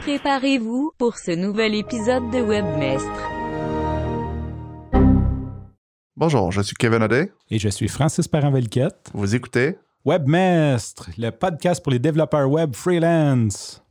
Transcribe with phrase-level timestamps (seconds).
[0.00, 3.30] Préparez-vous pour ce nouvel épisode de Webmestre.
[6.16, 7.30] Bonjour, je suis Kevin Audet.
[7.50, 9.10] Et je suis Francis Parent-Velquette.
[9.12, 9.76] Vous écoutez
[10.06, 13.84] Webmestre, le podcast pour les développeurs web freelance.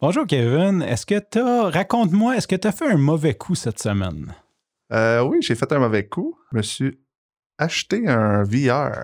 [0.00, 3.54] Bonjour Kevin, est-ce que tu as, raconte-moi, est-ce que tu as fait un mauvais coup
[3.54, 4.34] cette semaine?
[4.90, 6.38] Euh, oui, j'ai fait un mauvais coup.
[6.50, 6.98] Je me suis
[7.58, 9.02] acheté un VR.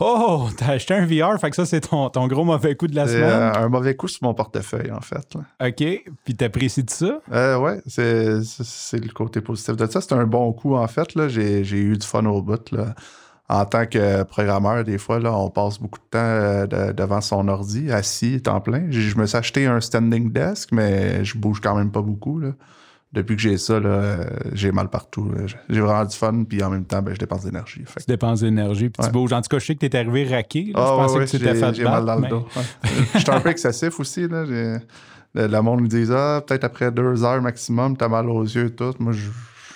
[0.00, 2.94] Oh, t'as acheté un VR, fait que ça, c'est ton, ton gros mauvais coup de
[2.94, 3.22] la semaine.
[3.24, 5.34] euh, un mauvais coup sur mon portefeuille, en fait.
[5.34, 5.68] là.
[5.68, 7.20] OK, puis t'apprécies de ça?
[7.32, 10.00] Euh, ouais, c'est, c'est- le côté positif de ça.
[10.00, 11.14] C'est un bon coup, en fait.
[11.14, 11.28] Là.
[11.28, 12.70] J'ai, j'ai eu du fun au bout.
[12.70, 12.94] Là.
[13.48, 17.20] En tant que programmeur, des fois, là, on passe beaucoup de temps euh, de- devant
[17.20, 18.86] son ordi, assis, temps plein.
[18.90, 22.38] Je me suis acheté un standing desk, mais je bouge quand même pas beaucoup.
[22.38, 22.50] Là.
[23.10, 25.32] Depuis que j'ai ça, là, euh, j'ai mal partout.
[25.70, 27.82] J'ai vraiment du fun, puis en même temps, ben, je dépense d'énergie.
[27.98, 29.32] Tu dépenses d'énergie, puis tu bouges.
[29.32, 30.64] En tout cas, je sais que t'es arrivé raqué.
[30.66, 30.72] là.
[30.76, 32.46] Ah, je pensais ouais, que tu j'ai- fait J'ai mal dans le mais- dos.
[32.54, 32.90] ouais.
[33.14, 34.28] J'étais un peu excessif aussi.
[34.28, 34.44] Là.
[34.44, 34.78] Le,
[35.34, 38.74] le monde me dit Ah, peut-être après deux heures maximum, t'as mal aux yeux et
[38.74, 38.92] tout.
[38.98, 39.24] Moi, je je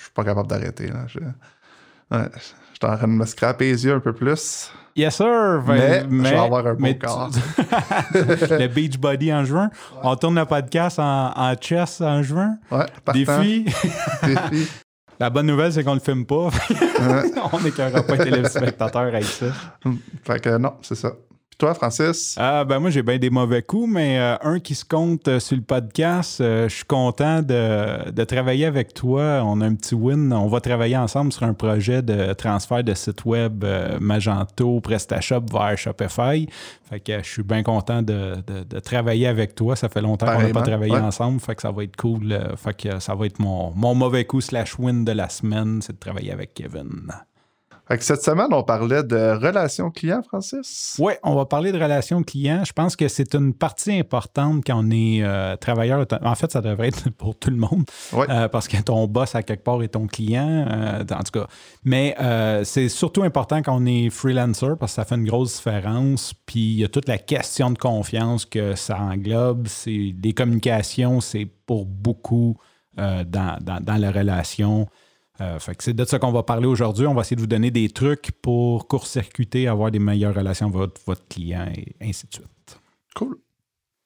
[0.03, 0.89] suis pas capable d'arrêter.
[0.89, 1.07] là.
[1.07, 2.29] Je ouais,
[2.75, 4.70] j'étais en train de me scraper les yeux un peu plus.
[4.95, 5.62] Yes, sir!
[5.67, 7.31] Mais, je vais avoir un beau corps.
[8.15, 9.71] le Beach Body en juin.
[10.03, 12.57] On tourne le podcast en, en chess en juin.
[12.71, 12.87] Ouais.
[13.15, 13.65] Défi.
[14.23, 14.70] Défi.
[15.19, 16.51] La bonne nouvelle, c'est qu'on le filme pas.
[17.53, 19.47] on n'écœurera pas les téléspectateurs avec ça.
[20.25, 21.13] fait que non, c'est ça.
[21.53, 22.34] Puis toi, Francis?
[22.39, 25.39] Ah, ben moi, j'ai bien des mauvais coups, mais euh, un qui se compte euh,
[25.39, 29.42] sur le podcast, euh, je suis content de, de travailler avec toi.
[29.45, 30.33] On a un petit win.
[30.33, 35.42] On va travailler ensemble sur un projet de transfert de site web euh, Magento, PrestaShop
[35.53, 36.48] vers Shopify.
[36.89, 39.77] Fait que je suis bien content de, de- de travailler avec toi.
[39.77, 41.00] Ça fait longtemps qu'on n'a pas travaillé ouais.
[41.00, 41.39] ensemble.
[41.39, 42.34] Fait que ça va être cool.
[42.56, 45.92] Fait que ça va être mon, mon mauvais coup slash win de la semaine, c'est
[45.92, 47.12] de travailler avec Kevin.
[47.89, 50.97] Fait que cette semaine, on parlait de relations clients, Francis.
[51.01, 52.63] Oui, on va parler de relations clients.
[52.65, 56.07] Je pense que c'est une partie importante quand on est euh, travailleur.
[56.23, 57.85] En fait, ça devrait être pour tout le monde.
[58.15, 60.67] Euh, parce que ton boss, à quelque part, est ton client.
[60.71, 61.48] euh, en tout cas.
[61.85, 62.15] Mais
[62.65, 66.35] c'est surtout important quand on est freelancer parce que ça fait une grosse différence.
[66.47, 69.67] Puis il y a toute la question de confiance que ça englobe.
[69.67, 72.57] C'est les communications, c'est pour beaucoup
[72.97, 74.87] dans, dans, dans la relation.
[75.42, 77.07] Euh, fait que c'est de ça qu'on va parler aujourd'hui.
[77.07, 80.77] On va essayer de vous donner des trucs pour court-circuiter, avoir des meilleures relations avec
[80.77, 82.80] votre, votre client et ainsi de suite.
[83.17, 83.36] Cool.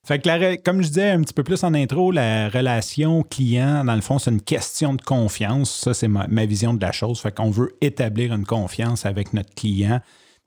[0.06, 3.84] Fait que la comme je disais un petit peu plus en intro, la relation client,
[3.84, 5.70] dans le fond, c'est une question de confiance.
[5.70, 7.20] Ça, c'est ma, ma vision de la chose.
[7.20, 10.00] Fait qu'on veut établir une confiance avec notre client.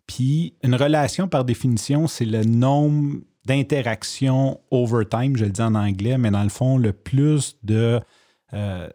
[0.08, 5.76] Puis une relation, par définition, c'est le nombre d'interactions over time, je le dis en
[5.76, 8.00] anglais, mais dans le fond, le plus de
[8.54, 8.90] euh,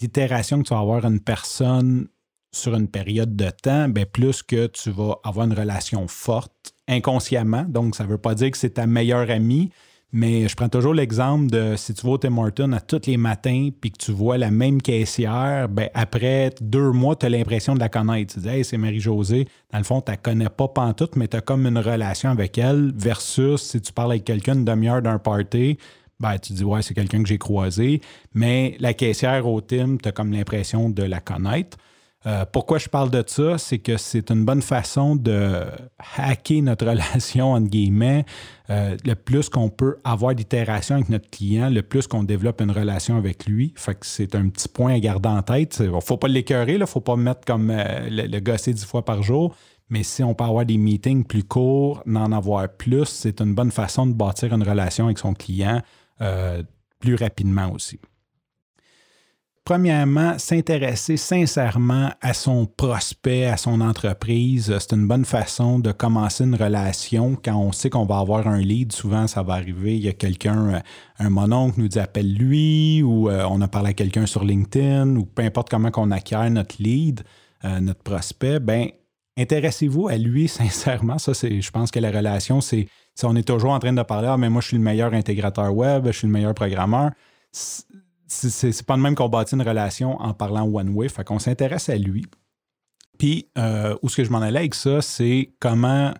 [0.00, 2.08] d'itérations que tu vas avoir une personne
[2.52, 7.64] sur une période de temps, ben plus que tu vas avoir une relation forte inconsciemment.
[7.68, 9.70] Donc, ça ne veut pas dire que c'est ta meilleure amie,
[10.12, 13.16] mais je prends toujours l'exemple de si tu vas au Tim Hortons à tous les
[13.16, 17.74] matins puis que tu vois la même caissière, ben après deux mois, tu as l'impression
[17.74, 18.34] de la connaître.
[18.34, 19.46] Tu dis, hey, c'est Marie-Josée.
[19.70, 22.58] Dans le fond, tu la connais pas pantoute, mais tu as comme une relation avec
[22.58, 25.78] elle versus si tu parles avec quelqu'un une demi-heure d'un party,
[26.20, 28.00] ben, tu dis, ouais, c'est quelqu'un que j'ai croisé.
[28.34, 31.78] Mais la caissière au Tim, tu as comme l'impression de la connaître.
[32.26, 33.56] Euh, pourquoi je parle de ça?
[33.56, 35.64] C'est que c'est une bonne façon de
[36.18, 38.26] hacker notre relation, entre guillemets.
[38.68, 42.70] Euh, le plus qu'on peut avoir d'itération avec notre client, le plus qu'on développe une
[42.70, 43.72] relation avec lui.
[43.76, 45.78] Fait que c'est un petit point à garder en tête.
[45.80, 48.74] Il ne faut pas l'écœurer, il ne faut pas mettre comme euh, le, le gosser
[48.74, 49.56] dix fois par jour.
[49.88, 53.72] Mais si on peut avoir des meetings plus courts, n'en avoir plus, c'est une bonne
[53.72, 55.80] façon de bâtir une relation avec son client
[56.20, 56.62] euh,
[56.98, 57.98] plus rapidement aussi.
[59.64, 66.42] Premièrement, s'intéresser sincèrement à son prospect, à son entreprise, c'est une bonne façon de commencer
[66.42, 67.36] une relation.
[67.36, 70.12] Quand on sait qu'on va avoir un lead, souvent ça va arriver, il y a
[70.12, 70.80] quelqu'un, euh,
[71.20, 75.24] un mononcle nous appelle lui, ou euh, on a parlé à quelqu'un sur LinkedIn, ou
[75.24, 77.22] peu importe comment qu'on acquiert notre lead,
[77.64, 78.88] euh, notre prospect, ben
[79.38, 81.18] intéressez-vous à lui sincèrement.
[81.18, 84.02] Ça, c'est, je pense que la relation, c'est si on est toujours en train de
[84.02, 87.10] parler, ah, mais moi, je suis le meilleur intégrateur web, je suis le meilleur programmeur.
[87.52, 91.08] C'est, pas de même qu'on bâtit une relation en parlant one-way.
[91.08, 92.24] Fait qu'on s'intéresse à lui.
[93.18, 96.14] Puis, euh, où ce que je m'en allais avec ça, c'est comment,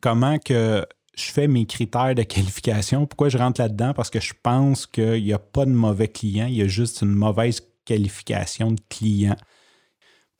[0.00, 0.86] comment que
[1.16, 3.06] je fais mes critères de qualification.
[3.06, 3.92] Pourquoi je rentre là-dedans?
[3.94, 7.02] Parce que je pense qu'il n'y a pas de mauvais client, il y a juste
[7.02, 9.36] une mauvaise qualification de client.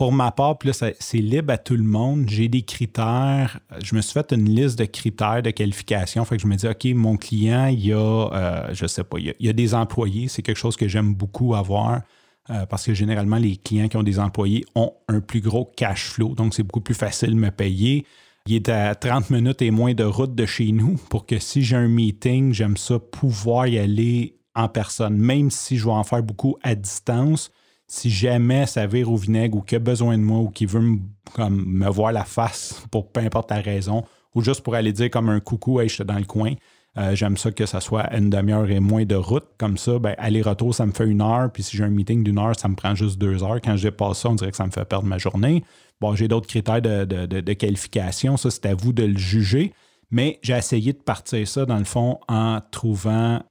[0.01, 2.25] Pour ma part, puis là, c'est libre à tout le monde.
[2.27, 3.61] J'ai des critères.
[3.85, 6.25] Je me suis fait une liste de critères de qualification.
[6.25, 9.19] Fait que je me dis, OK, mon client, il y a, euh, je sais pas,
[9.19, 10.29] il y a, il y a des employés.
[10.29, 12.01] C'est quelque chose que j'aime beaucoup avoir
[12.49, 16.07] euh, parce que généralement, les clients qui ont des employés ont un plus gros cash
[16.07, 16.35] flow.
[16.35, 18.07] Donc, c'est beaucoup plus facile de me payer.
[18.47, 21.63] Il est à 30 minutes et moins de route de chez nous pour que si
[21.63, 26.05] j'ai un meeting, j'aime ça pouvoir y aller en personne, même si je vais en
[26.05, 27.51] faire beaucoup à distance.
[27.93, 30.81] Si jamais ça vire au vinaigre ou qu'il a besoin de moi ou qu'il veut
[30.81, 30.99] me,
[31.35, 35.11] comme, me voir la face pour peu importe la raison, ou juste pour aller dire
[35.11, 36.53] comme un coucou, hey, je suis dans le coin,
[36.99, 39.47] euh, j'aime ça que ça soit une demi-heure et moins de route.
[39.59, 41.51] Comme ça, ben, aller-retour, ça me fait une heure.
[41.53, 43.61] Puis si j'ai un meeting d'une heure, ça me prend juste deux heures.
[43.61, 45.65] Quand je dépasse ça, on dirait que ça me fait perdre ma journée.
[46.01, 48.37] Bon, j'ai d'autres critères de, qualification.
[48.37, 49.73] Ça, c'est à vous de le juger.
[50.13, 53.43] Mais j'ai essayé de partir ça, dans le fond, en trouvant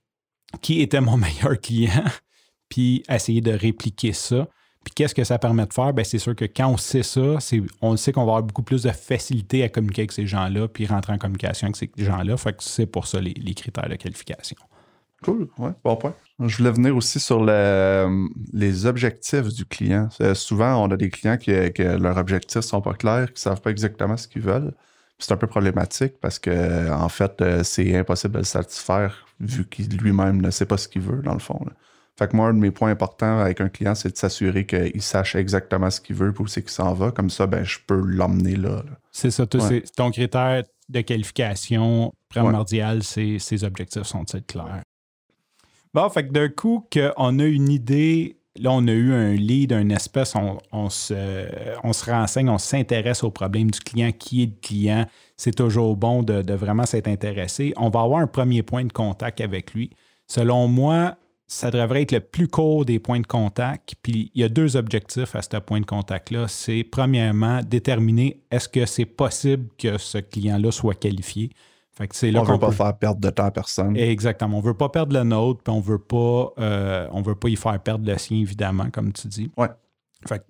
[0.62, 2.06] qui était mon meilleur client,
[2.70, 4.48] puis essayer de répliquer ça.
[4.84, 5.94] Puis qu'est-ce que ça permet de faire?
[5.94, 7.38] Ben, c'est sûr que quand on sait ça,
[7.82, 10.86] on sait qu'on va avoir beaucoup plus de facilité à communiquer avec ces gens-là, puis
[10.86, 12.38] rentrer en communication avec ces gens-là.
[12.38, 14.58] Fait que c'est pour ça les, critères de qualification.
[15.22, 16.16] Cool, ouais, bon point.
[16.40, 20.08] Je voulais venir aussi sur les objectifs du client.
[20.22, 23.62] Euh, souvent, on a des clients qui, leurs objectifs sont pas clairs, qui ne savent
[23.62, 24.74] pas exactement ce qu'ils veulent.
[25.18, 29.68] C'est un peu problématique parce que en fait, euh, c'est impossible de le satisfaire vu
[29.68, 31.60] qu'il lui-même ne sait pas ce qu'il veut, dans le fond.
[32.20, 35.02] Fait que moi, un de mes points importants avec un client, c'est de s'assurer qu'il
[35.02, 37.12] sache exactement ce qu'il veut pour où c'est qu'il s'en va.
[37.12, 38.84] Comme ça, ben, je peux l'emmener là.
[39.10, 39.46] C'est ça.
[39.48, 44.82] Ton critère de qualification primordial, c'est ses objectifs sont-ils clairs?
[45.94, 49.72] Bon, fait que d'un coup, qu'on a une idée, là, on a eu un lead,
[49.72, 51.48] une espèce, on, se,
[51.86, 55.06] on se renseigne, on s'intéresse au problème du client, qui est le client.
[55.38, 57.74] C'est toujours bon de, de vraiment s'être intéressé.
[57.78, 59.92] On va avoir un premier point de contact avec lui.
[60.28, 61.16] Selon moi,
[61.50, 63.96] ça devrait être le plus court des points de contact.
[64.04, 66.48] Puis il y a deux objectifs à ce point de contact-là.
[66.48, 71.50] C'est premièrement déterminer est-ce que c'est possible que ce client-là soit qualifié.
[71.92, 73.98] Fait que là on ne veut pas faire perdre de temps à personne.
[73.98, 74.58] Exactement.
[74.58, 77.50] On ne veut pas perdre le nôtre, puis on veut pas, euh, on veut pas
[77.50, 79.52] y faire perdre le sien, évidemment, comme tu dis.
[79.58, 79.68] Ouais.
[80.28, 80.44] Fait que,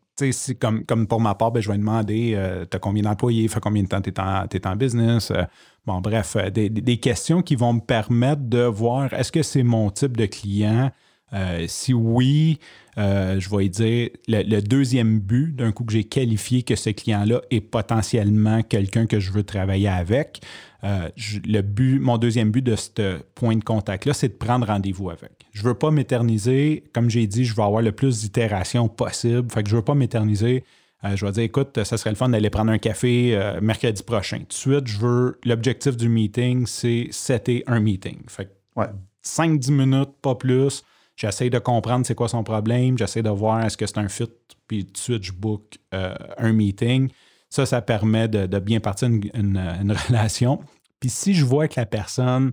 [0.60, 3.84] comme, pour ma part, ben, je vais demander euh, tu as combien d'employés, fait combien
[3.84, 5.32] de temps tu es, en business.
[5.32, 5.44] Euh,
[5.86, 9.90] bon, bref, euh, des, questions qui vont me permettre de voir est-ce que c'est mon
[9.90, 10.92] type de client?
[11.68, 12.58] si oui,
[12.98, 17.62] je vais dire le, deuxième but, d'un coup que j'ai qualifié que ce client-là est
[17.62, 20.42] potentiellement quelqu'un que je veux travailler avec.
[20.84, 25.32] Le but, mon deuxième but de ce point de contact-là, c'est de prendre rendez-vous avec.
[25.52, 26.84] Je ne veux pas m'éterniser.
[26.94, 29.52] Comme j'ai dit, je veux avoir le plus d'itérations possible.
[29.52, 30.64] Fait que je ne veux pas m'éterniser.
[31.04, 34.04] Euh, je vais dire, écoute, ça serait le fun d'aller prendre un café euh, mercredi
[34.04, 34.40] prochain.
[34.40, 35.40] Tout de suite, je veux.
[35.46, 38.20] L'objectif du meeting, c'est setter un meeting.
[38.28, 38.82] Fait que
[39.24, 40.84] 5-10 minutes, pas plus.
[41.16, 42.98] J'essaie de comprendre c'est quoi son problème.
[42.98, 44.30] J'essaie de voir est-ce que c'est un fit.
[44.68, 47.10] Puis tout de suite, je book euh, un meeting.
[47.50, 50.60] Ça, ça permet de, bien partir une, relation.
[51.00, 52.52] Puis si je vois que la personne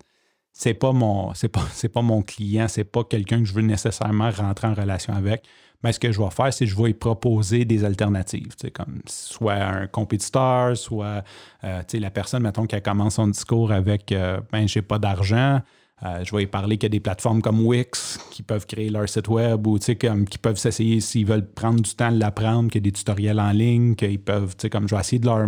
[0.59, 3.61] c'est pas mon c'est pas c'est pas mon client, c'est pas quelqu'un que je veux
[3.61, 5.45] nécessairement rentrer en relation avec.
[5.83, 9.03] Mais ce que je vais faire, c'est que je vais lui proposer des alternatives, comme
[9.07, 11.23] soit un compétiteur, soit
[11.65, 15.61] euh, la personne, mettons, qui commence son discours avec euh, ben j'ai pas d'argent.
[16.05, 18.91] Euh, je vais lui parler qu'il y a des plateformes comme Wix qui peuvent créer
[18.91, 22.71] leur site web ou comme, qui peuvent s'essayer s'ils veulent prendre du temps de l'apprendre,
[22.71, 25.47] qu'il y a des tutoriels en ligne, qu'ils peuvent, comme je vais essayer de leur,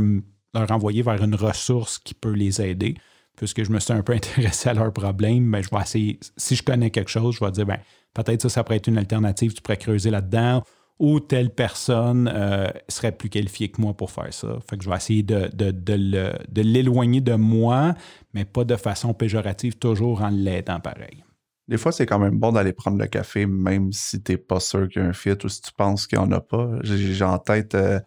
[0.55, 2.95] leur envoyer vers une ressource qui peut les aider.
[3.37, 6.91] Puisque je me suis un peu intéressé à leurs problèmes, ben, je si je connais
[6.91, 7.79] quelque chose, je vais dire, ben,
[8.15, 10.63] peut-être ça, ça pourrait être une alternative, tu pourrais creuser là-dedans,
[10.99, 14.59] ou telle personne euh, serait plus qualifiée que moi pour faire ça.
[14.69, 17.95] Fait que je vais essayer de, de, l'éloigner de moi,
[18.35, 21.25] mais pas de façon péjorative, toujours en l'aidant pareil.
[21.69, 24.59] Des fois, c'est quand même bon d'aller prendre le café, même si tu n'es pas
[24.59, 26.71] sûr qu'il y a un fit ou si tu penses qu'il n'y en a pas.
[26.83, 28.01] J'ai en tête euh,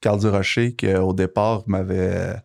[0.00, 2.36] Carl Durocher qui, au départ, m'avait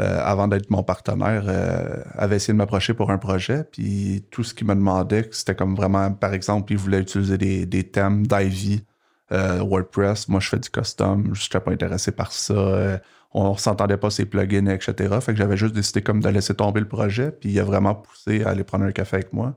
[0.00, 3.64] euh, avant d'être mon partenaire, euh, avait essayé de m'approcher pour un projet.
[3.64, 7.66] Puis tout ce qu'il me demandait, c'était comme vraiment, par exemple, il voulait utiliser des,
[7.66, 8.84] des thèmes d'Ivy,
[9.32, 10.28] euh, WordPress.
[10.28, 11.34] Moi, je fais du custom.
[11.34, 13.00] Je n'étais pas intéressé par ça.
[13.32, 14.94] on ne s'entendait pas ses plugins, etc.
[15.20, 17.30] Fait que j'avais juste décidé comme de laisser tomber le projet.
[17.30, 19.54] Puis il a vraiment poussé à aller prendre un café avec moi.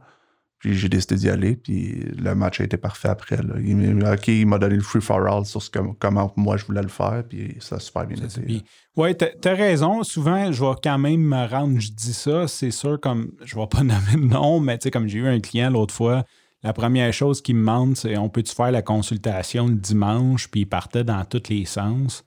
[0.61, 3.37] Puis j'ai décidé d'y aller, puis le match a été parfait après.
[3.65, 6.65] Il, OK, il m'a donné le free for all sur ce que, comment moi je
[6.65, 8.63] voulais le faire, puis ça a super bien été.
[8.95, 10.03] Oui, tu as raison.
[10.03, 13.61] Souvent, je vais quand même me rendre, je dis ça, c'est sûr, comme je ne
[13.61, 16.25] vais pas nommer de nom, mais tu sais, comme j'ai eu un client l'autre fois,
[16.63, 20.61] la première chose qu'il me demande, c'est on peut-tu faire la consultation le dimanche, puis
[20.61, 22.23] il partait dans tous les sens?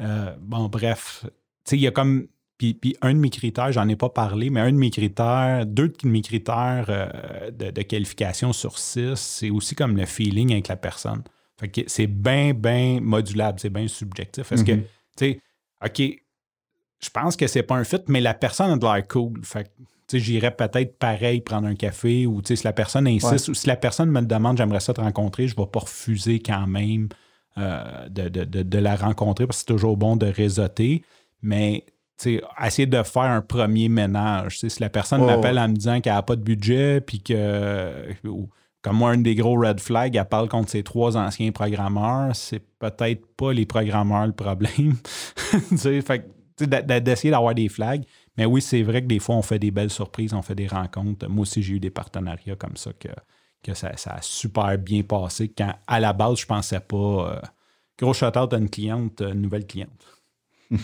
[0.00, 1.30] Euh, bon, bref, tu
[1.64, 4.60] sais, il y a comme puis, un de mes critères, j'en ai pas parlé, mais
[4.60, 9.74] un de mes critères, deux de mes critères euh, de, qualification sur six, c'est aussi
[9.74, 11.22] comme le feeling avec la personne.
[11.58, 14.50] Fait que c'est bien, bien modulable, c'est bien subjectif.
[14.52, 14.84] Est-ce que, mm-hmm.
[15.16, 15.40] tu sais,
[15.84, 16.20] OK,
[17.00, 19.40] je pense que c'est pas un fit, mais la personne a de l'air cool.
[19.44, 19.68] Fait que,
[20.18, 24.10] j'irais peut-être pareil prendre un café ou si la personne insiste ou si la personne
[24.10, 27.08] me demande j'aimerais ça te rencontrer, je ne vais pas refuser quand même
[27.56, 31.02] euh, de, de, la rencontrer parce que c'est toujours bon de réseauter.
[31.40, 31.84] Mais
[32.64, 34.58] essayer de faire un premier ménage.
[34.58, 35.26] si la personne Oh.
[35.26, 38.48] m'appelle en me disant qu'elle n'a pas de budget, puis que, ou,
[38.82, 42.62] comme moi, un des gros red flags, elle parle contre ses trois anciens programmeurs, c'est
[42.78, 44.94] peut-être pas les programmeurs le problème.
[45.76, 46.28] Fait
[46.58, 48.04] d'essayer d'avoir des flags.
[48.36, 50.66] Mais oui, c'est vrai que des fois, on fait des belles surprises, on fait des
[50.66, 51.28] rencontres.
[51.28, 53.08] Moi aussi, j'ai eu des partenariats comme ça que,
[53.62, 55.52] que ça, ça a super bien passé.
[55.56, 56.96] Quand à la base, je pensais pas.
[57.36, 57.40] euh,
[57.98, 60.06] gros shout-out à une cliente, une nouvelle cliente.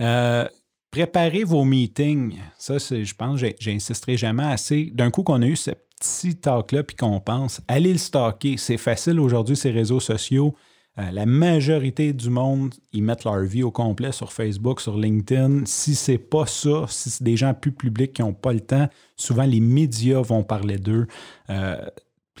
[0.00, 0.48] Euh,
[0.90, 2.38] préparez vos meetings.
[2.56, 4.90] Ça, je pense, j'insisterai jamais assez.
[4.94, 8.56] D'un coup qu'on a eu ce petit talk-là, puis qu'on pense, allez le stocker.
[8.56, 10.56] C'est facile aujourd'hui, ces réseaux sociaux.
[11.00, 15.62] Euh, la majorité du monde, ils mettent leur vie au complet sur Facebook, sur LinkedIn.
[15.64, 18.88] Si c'est pas ça, si c'est des gens plus publics qui n'ont pas le temps,
[19.16, 21.06] souvent les médias vont parler d'eux.
[21.48, 21.76] Euh,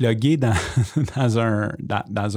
[0.00, 1.38] dans,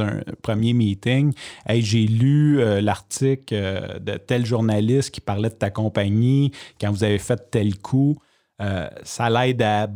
[0.01, 1.34] un, premier meeting.
[1.65, 6.92] Hey, j'ai lu euh, l'article euh, de tel journaliste qui parlait de ta compagnie quand
[6.92, 8.18] vous avez fait tel coup.
[9.03, 9.89] Ça l'aide à,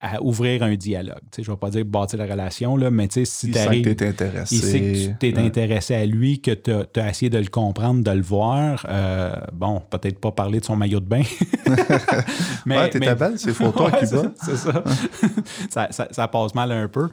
[0.00, 1.20] à ouvrir un dialogue.
[1.36, 3.84] Je ne vais pas dire bâtir la relation, là, mais tu si Il tu arrives.
[3.84, 4.54] que t'es intéressé.
[4.56, 5.46] Il sait que tu t'es Ouais.
[5.46, 8.84] intéressé à lui, que tu as, essayé de le comprendre, de le voir.
[8.90, 11.22] Euh, bon, peut-être pas parler de son maillot de bain.
[12.66, 14.32] Ouais, t'étais belle, ces photos Ouais, qui c'est- bas.
[14.42, 14.84] C'est ça.
[15.70, 17.08] ça, ça- ça passe mal un peu.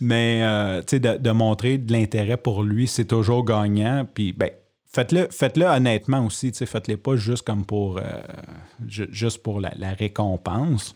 [0.00, 4.06] Mais euh, de, de montrer de l'intérêt pour lui, c'est toujours gagnant.
[4.12, 4.50] Puis, ben,
[4.92, 6.52] faites-le faites-le honnêtement aussi.
[6.52, 8.02] Faites-le pas juste comme pour, euh,
[8.86, 10.94] ju- juste pour la, la récompense.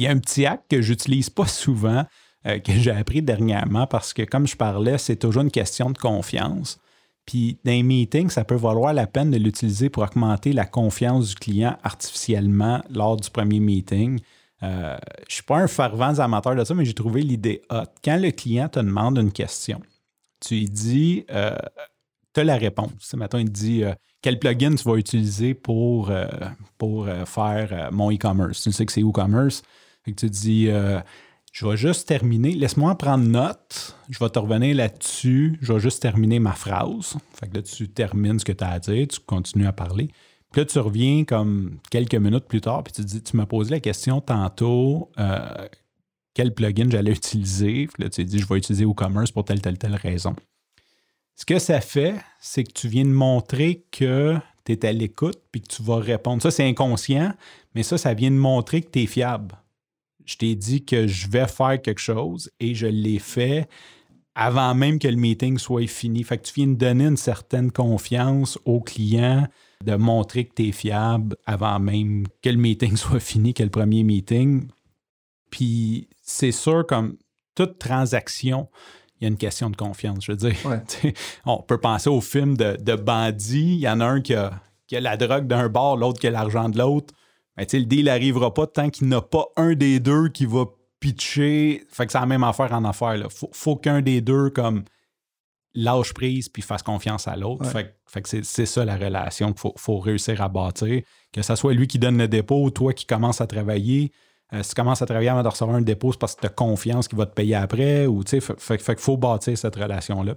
[0.00, 2.06] Puis, il y a un petit acte que j'utilise pas souvent,
[2.46, 5.98] euh, que j'ai appris dernièrement, parce que, comme je parlais, c'est toujours une question de
[5.98, 6.78] confiance.
[7.26, 11.28] Puis, dans les meetings, ça peut valoir la peine de l'utiliser pour augmenter la confiance
[11.28, 14.20] du client artificiellement lors du premier meeting.
[14.62, 17.84] Euh, je ne suis pas un fervent amateur de ça, mais j'ai trouvé l'idée hot.
[18.02, 19.82] Quand le client te demande une question,
[20.40, 21.54] tu lui dis, euh,
[22.32, 23.12] tu as la réponse.
[23.18, 23.82] Mettons, il te dit
[24.22, 26.10] quel plugin tu vas utiliser pour,
[26.78, 28.62] pour faire mon e-commerce.
[28.62, 29.62] Tu sais que c'est e-commerce.
[30.04, 31.00] Fait que tu dis, euh,
[31.52, 32.52] je vais juste terminer.
[32.52, 33.96] Laisse-moi en prendre note.
[34.08, 35.58] Je vais te revenir là-dessus.
[35.60, 37.16] Je vais juste terminer ma phrase.
[37.34, 39.08] Fait que là, tu termines ce que tu as à dire.
[39.08, 40.08] Tu continues à parler.
[40.52, 43.70] Puis là, tu reviens comme quelques minutes plus tard, puis tu dis, tu m'as posé
[43.70, 45.68] la question tantôt, euh,
[46.34, 47.86] quel plugin j'allais utiliser.
[47.86, 50.34] Puis là, tu dis, je vais utiliser WooCommerce pour telle, telle, telle raison.
[51.36, 55.40] Ce que ça fait, c'est que tu viens de montrer que tu es à l'écoute
[55.52, 56.42] puis que tu vas répondre.
[56.42, 57.32] Ça, c'est inconscient,
[57.74, 59.56] mais ça, ça vient de montrer que tu es fiable.
[60.24, 63.68] Je t'ai dit que je vais faire quelque chose et je l'ai fait
[64.34, 66.22] avant même que le meeting soit fini.
[66.22, 69.46] Fait que tu viens de donner une certaine confiance au client,
[69.84, 73.70] de montrer que tu es fiable avant même que le meeting soit fini, que le
[73.70, 74.68] premier meeting.
[75.50, 77.16] Puis c'est sûr, comme
[77.54, 78.68] toute transaction,
[79.20, 80.24] il y a une question de confiance.
[80.24, 81.12] Je veux dire, Ouais.
[81.44, 83.74] on peut penser au film de, de bandits.
[83.74, 86.28] Il y en a un qui a, qui a la drogue d'un bord, l'autre qui
[86.28, 87.12] a l'argent de l'autre.
[87.56, 90.64] Ben, le deal n'arrivera pas tant qu'il n'y a pas un des deux qui va
[91.00, 91.84] pitcher.
[91.90, 93.16] Fait que c'est la même affaire en affaire.
[93.16, 94.84] Il faut, faut qu'un des deux comme
[95.74, 97.64] lâche prise puis fasse confiance à l'autre.
[97.64, 97.70] Ouais.
[97.70, 101.02] Fait, que- fait que c'est, c'est ça la relation qu'il faut, faut réussir à bâtir.
[101.32, 104.10] Que ce soit lui qui donne le dépôt ou toi qui commences à travailler.
[104.52, 106.46] Euh, si tu commences à travailler avant de recevoir un dépôt, c'est parce que tu
[106.46, 108.06] as confiance qu'il va te payer après.
[108.06, 110.34] Ou, fait, fait- fait qu'il faut bâtir cette relation-là.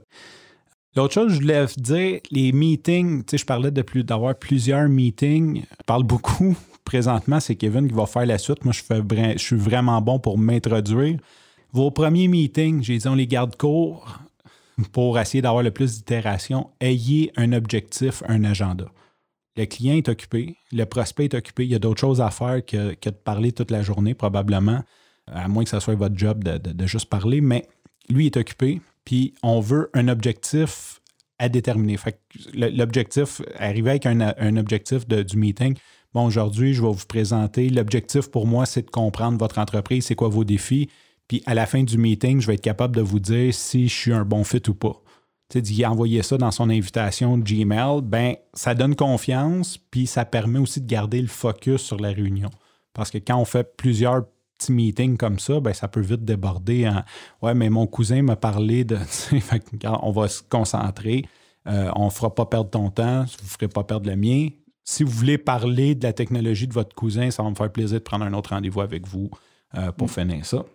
[0.96, 4.88] L'autre chose, je voulais dire, les meetings, tu sais, je parlais de plus, d'avoir plusieurs
[4.88, 5.62] meetings.
[5.64, 6.56] Je parle beaucoup.
[6.86, 8.64] Présentement, c'est Kevin qui va faire la suite.
[8.66, 11.18] Moi, je, fais, suis vraiment bon pour m'introduire.
[11.72, 14.20] Vos premiers meetings, j'ai dit, on les garde courts
[14.92, 16.70] pour essayer d'avoir le plus d'itérations.
[16.80, 18.86] Ayez un objectif, un agenda.
[19.56, 22.66] Le client est occupé, le prospect est occupé, il y a d'autres choses à faire
[22.66, 24.84] que, que de parler toute la journée, probablement,
[25.28, 27.68] à moins que ce soit votre job de, de- juste parler, mais
[28.10, 31.02] lui est occupé, puis on veut un objectif
[31.38, 31.98] à déterminer.
[32.56, 35.76] L'objectif, arriver avec un, un objectif de- du meeting,
[36.14, 40.16] bon, aujourd'hui, je vais vous présenter, l'objectif pour moi, c'est de comprendre votre entreprise, c'est
[40.16, 40.90] quoi vos défis,
[41.28, 43.94] puis à la fin du meeting, je vais être capable de vous dire si je
[43.94, 45.04] suis un bon fit ou pas
[45.50, 50.26] tu sais, d'y envoyer ça dans son invitation Gmail, ben ça donne confiance, puis ça
[50.26, 52.50] permet aussi de garder le focus sur la réunion.
[52.94, 54.26] Parce que quand on fait plusieurs
[54.58, 57.04] petits meetings comme ça, ben ça peut vite déborder en
[57.42, 58.98] Ouais, mais mon cousin m'a parlé de.
[60.02, 61.26] on va se concentrer,
[61.68, 64.50] euh, on ne fera pas perdre ton temps, vous ne ferez pas perdre le mien.
[64.84, 68.00] Si vous voulez parler de la technologie de votre cousin, ça va me faire plaisir
[68.00, 69.30] de prendre un autre rendez-vous avec vous
[69.76, 70.66] euh, pour finir ça.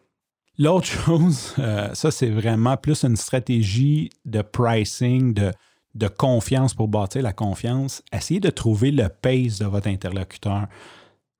[0.58, 5.52] L'autre chose, euh, ça, c'est vraiment plus une stratégie de pricing, de,
[5.94, 8.02] de confiance pour bâtir la confiance.
[8.12, 10.66] Essayez de trouver le pace de votre interlocuteur.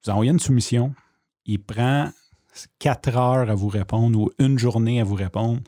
[0.05, 0.95] Vous envoyez une soumission,
[1.47, 2.11] il prend
[2.79, 5.61] quatre heures à vous répondre ou une journée à vous répondre.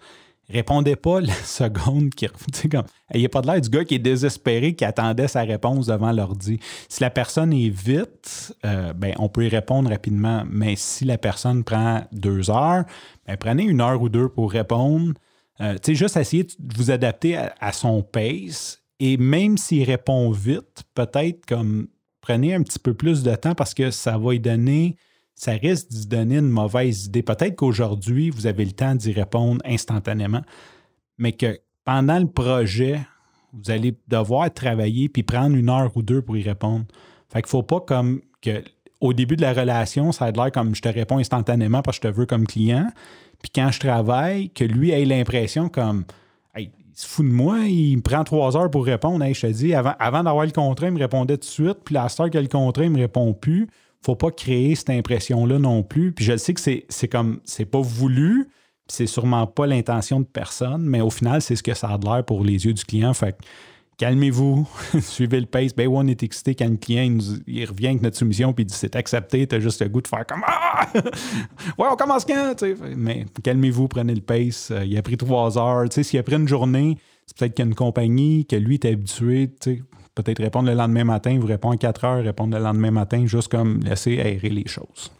[0.50, 2.26] Répondez pas la seconde qui.
[2.68, 5.42] Comme, il n'y a pas de l'air du gars qui est désespéré, qui attendait sa
[5.42, 6.58] réponse devant l'ordi.
[6.88, 10.44] Si la personne est vite, euh, ben, on peut y répondre rapidement.
[10.50, 12.84] Mais si la personne prend deux heures,
[13.26, 15.14] ben, prenez une heure ou deux pour répondre.
[15.60, 18.82] Euh, juste essayer de vous adapter à, son pace.
[18.98, 21.88] Et même s'il répond vite, peut-être comme
[22.20, 24.96] prenez un petit peu plus de temps parce que ça va lui donner
[25.40, 27.22] ça risque d'y donner une mauvaise idée.
[27.22, 30.42] Peut-être qu'aujourd'hui, vous avez le temps d'y répondre instantanément,
[31.16, 33.00] mais que pendant le projet,
[33.54, 36.84] vous allez devoir travailler puis prendre une heure ou deux pour y répondre.
[37.30, 38.62] Fait qu'il ne faut pas comme que
[39.00, 42.08] au début de la relation, ça a l'air comme je te réponds instantanément parce que
[42.08, 42.88] je te veux comme client.
[43.40, 46.04] Puis quand je travaille, que lui ait l'impression comme
[46.58, 49.24] il se fout de moi, il me prend trois heures pour répondre.
[49.32, 51.78] je te dis, avant, avant d'avoir le contrat, il me répondait tout de suite.
[51.82, 53.68] Puis la star qui a le contrat, il ne me répond plus
[54.02, 56.12] faut pas créer cette impression-là non plus.
[56.12, 58.48] Puis je sais que c'est comme, c'est pas voulu,
[58.86, 62.24] c'est sûrement pas l'intention de personne, mais au final, c'est ce que ça a l'air
[62.24, 63.14] pour les yeux du client.
[63.14, 63.36] Fait
[63.98, 64.66] calmez-vous,
[65.00, 65.74] suivez le pace.
[65.74, 68.74] Ben on est excité quand le client il, revient avec notre soumission puis il dit
[68.74, 70.88] c'est accepté, tu as juste le goût de faire comme Ah!
[70.94, 72.54] ouais, on commence quand?
[72.96, 74.70] Mais calmez-vous, prenez le pace.
[74.70, 75.84] Euh, il a pris trois heures.
[75.92, 78.86] S'il a pris une journée, c'est peut-être qu'il y a une compagnie que lui est
[78.86, 79.50] habitué
[80.22, 83.80] peut-être répondre le lendemain matin, vous répondre 4 heures, répondre le lendemain matin, juste comme
[83.80, 85.12] laisser aérer les choses.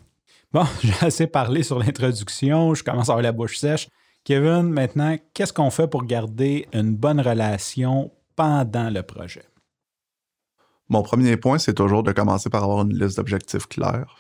[0.53, 3.89] Bon, j'ai assez parlé sur l'introduction, je commence à avoir la bouche sèche.
[4.25, 9.45] Kevin, maintenant, qu'est-ce qu'on fait pour garder une bonne relation pendant le projet?
[10.91, 14.19] Mon premier point, c'est toujours de commencer par avoir une liste d'objectifs clairs.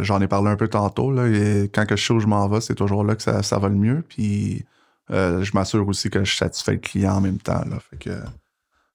[0.00, 1.14] j'en ai parlé un peu tantôt.
[1.26, 3.68] Et quand que je sais où je m'en vais, c'est toujours là que ça, va
[3.68, 4.02] le mieux.
[4.08, 4.64] Puis
[5.10, 7.62] euh, je m'assure aussi que je satisfais le client en même temps.
[7.90, 8.18] Fait que,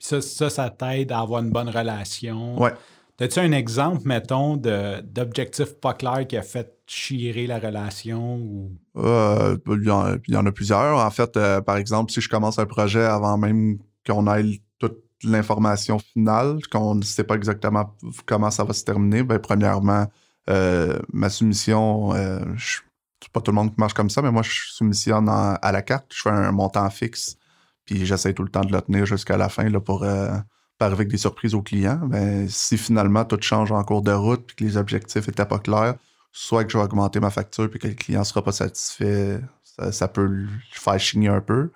[0.02, 2.60] ça, ça, ça t'aide à avoir une bonne relation.
[2.60, 2.74] Ouais.
[3.20, 8.38] As-tu un exemple, mettons, d'objectif pas clair qui a fait chirer la relation?
[8.38, 8.72] Ou...
[8.98, 9.84] Euh, il,
[10.28, 10.98] y en, a plusieurs.
[10.98, 13.78] En fait, euh, par exemple, si je commence un projet avant même
[14.08, 19.22] qu'on ait toute l'information finale, qu'on ne sait pas exactement comment ça va se terminer,
[19.22, 20.08] ben, premièrement,
[20.50, 22.14] euh, ma soumission,
[22.58, 25.84] c'est pas tout le monde qui marche comme ça, mais moi, je soumissionne à la
[25.84, 26.08] carte.
[26.12, 27.38] Je fais un montant fixe
[27.92, 30.30] puis j'essaie tout le temps de le tenir jusqu'à la fin là, pour euh,
[30.78, 32.00] pas arriver avec des surprises aux clients.
[32.04, 35.60] Ben, si finalement tout change en cours de route puis que les objectifs n'étaient pas
[35.60, 35.96] clairs,
[36.32, 39.42] soit que je vais augmenter ma facture puis que le client ne sera pas satisfait,
[39.64, 41.72] ça, ça peut le faire chigner un peu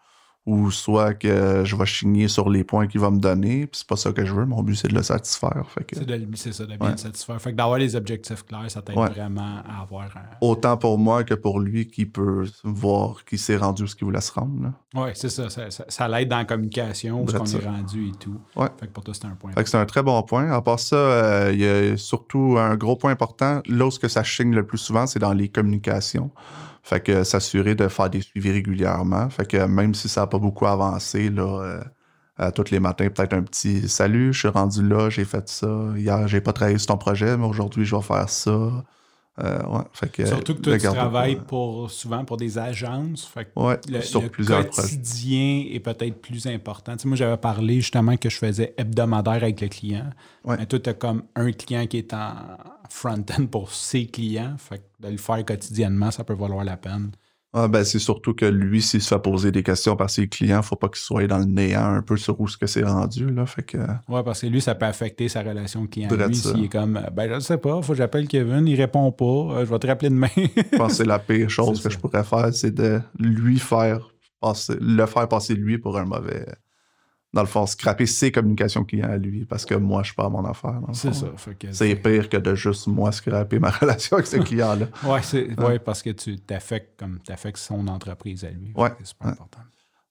[0.46, 3.88] ou soit que je vais chigner sur les points qu'il va me donner, puis c'est
[3.88, 4.46] pas ça que je veux.
[4.46, 5.66] Mon but, c'est de le satisfaire.
[5.92, 7.42] C'est ça, de bien le satisfaire.
[7.42, 10.38] Fait que d'avoir les objectifs clairs, ça t'aide vraiment à avoir un...
[10.42, 14.22] Autant pour moi que pour lui qui peut voir qu'il s'est rendu ce qu'il voulait
[14.22, 14.72] se rendre.
[14.94, 15.50] Oui, c'est ça.
[15.50, 18.40] Ça, ça, l'aide dans la communication, où qu'on est rendu et tout.
[18.80, 19.52] Fait que pour toi, c'est un point.
[19.52, 20.52] Fait que c'est un très bon point.
[20.52, 23.62] À part ça, euh, il y a surtout un gros point important.
[23.68, 26.30] Lorsque ça chigne le plus souvent, c'est dans les communications.
[26.86, 29.28] Fait que s'assurer de faire des suivis régulièrement.
[29.32, 31.82] Fait que même si ça n'a pas beaucoup avancé, là,
[32.40, 35.88] euh, tous les matins, peut-être un petit salut, je suis rendu là, j'ai fait ça.
[35.96, 38.84] Hier, j'ai pas travaillé sur ton projet, mais aujourd'hui, je vais faire ça.
[39.44, 39.60] Euh,
[40.26, 43.26] Surtout que toi, tu travailles pour, souvent pour des agences.
[43.26, 43.52] Fait
[43.90, 46.96] le, sur plusieurs quotidien est peut-être plus important.
[47.06, 50.12] moi, j'avais parlé justement que je faisais hebdomadaire avec le client.
[50.48, 52.36] Mais toi, tu as comme un client qui est en
[52.90, 54.56] front-end pour ses clients.
[54.58, 57.12] Fait de le faire quotidiennement, ça peut valoir la peine.
[57.58, 60.62] Ah, ben, c'est surtout que lui, s'il se fait poser des questions par ses clients,
[60.62, 63.30] faut pas qu'il soit dans le néant un peu sur où ce que c'est rendu.
[63.30, 63.78] Là, fait que...
[64.10, 66.10] Ouais, parce que lui, ça peut affecter sa relation client.
[66.14, 69.24] Lui, s'il est comme ben je sais pas, faut que j'appelle Kevin, il répond pas,
[69.26, 70.28] euh, je vais te rappeler demain.
[70.36, 74.12] je pense que c'est la pire chose que je pourrais faire, c'est de lui faire
[74.42, 76.46] passer, le faire passer lui pour un mauvais
[77.36, 80.46] dans le fond, scraper ses communications clients à lui parce que moi, je à mon
[80.46, 80.80] affaire.
[80.94, 81.28] C'est ça.
[81.72, 84.88] C'est pire que de juste moi scraper ma relation avec ce client-là.
[85.04, 88.72] oui, ouais, parce que tu t'affectes comme t'affectes son entreprise à lui.
[88.74, 88.88] Oui.
[89.00, 89.60] C'est super important.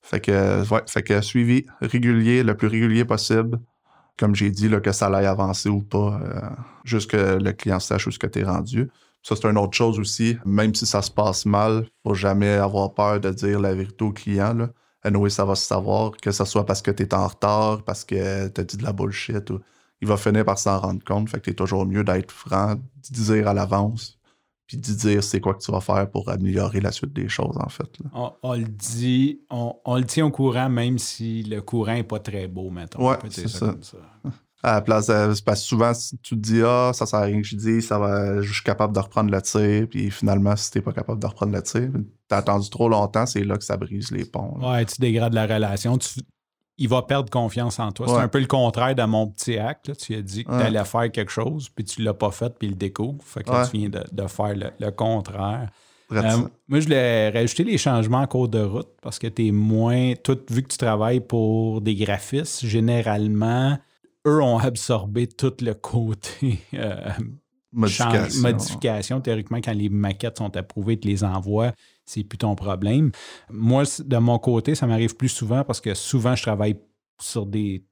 [0.02, 3.58] Fait que, ouais, fait que suivi régulier, le plus régulier possible.
[4.18, 6.40] Comme j'ai dit, là, que ça aille avancer ou pas, euh,
[6.84, 8.90] juste que le client sache où ce que tu es rendu.
[9.22, 10.36] Ça, c'est une autre chose aussi.
[10.44, 14.12] Même si ça se passe mal, faut jamais avoir peur de dire la vérité au
[14.12, 14.52] client.
[14.52, 14.68] Là
[15.04, 18.04] anyway, ça va se savoir, que ce soit parce que tu es en retard, parce
[18.04, 19.48] que tu as dit de la bullshit.
[19.50, 19.60] Ou...
[20.00, 21.28] Il va finir par s'en rendre compte.
[21.28, 24.18] Fait que t'es toujours mieux d'être franc, de dire à l'avance,
[24.66, 27.56] puis de dire c'est quoi que tu vas faire pour améliorer la suite des choses,
[27.58, 27.98] en fait.
[28.12, 32.48] On, le dit, on, le tient au courant, même si le courant n'est pas très
[32.48, 33.10] beau, maintenant.
[33.10, 33.74] Ouais, c'est ça.
[33.80, 33.98] ça.
[34.64, 35.08] À la place,
[35.42, 37.82] parce que souvent, si tu te dis, ah, ça sert à rien que je dis,
[37.82, 41.20] ça va, je suis capable de reprendre le tir, puis finalement, si t'es pas capable
[41.20, 41.90] de reprendre le tir,
[42.28, 44.58] t'as attendu trop longtemps, c'est là que ça brise les ponts.
[44.62, 45.98] Ouais, tu dégrades la relation.
[46.78, 48.06] il va perdre confiance en toi.
[48.08, 49.94] C'est un peu le contraire de mon petit acte.
[49.98, 52.68] Tu as dit que tu allais faire quelque chose, puis tu l'as pas fait, puis
[52.68, 53.22] il découvre.
[53.22, 55.68] Fait que tu viens de, faire le, contraire.
[56.12, 56.36] Euh,
[56.68, 60.14] moi, je voulais rajouter les changements en cours de route parce que tu es moins.
[60.14, 63.78] Tout, vu que tu travailles pour des graphistes, généralement,
[64.26, 67.10] eux ont absorbé tout le côté euh,
[67.72, 68.24] Modification.
[68.30, 69.20] change- modification.
[69.20, 71.72] Théoriquement, quand les maquettes sont approuvées, tu les envoies,
[72.04, 73.10] c'est plus ton problème.
[73.50, 76.76] Moi, de mon côté, ça m'arrive plus souvent parce que souvent, je travaille
[77.20, 77.84] sur des,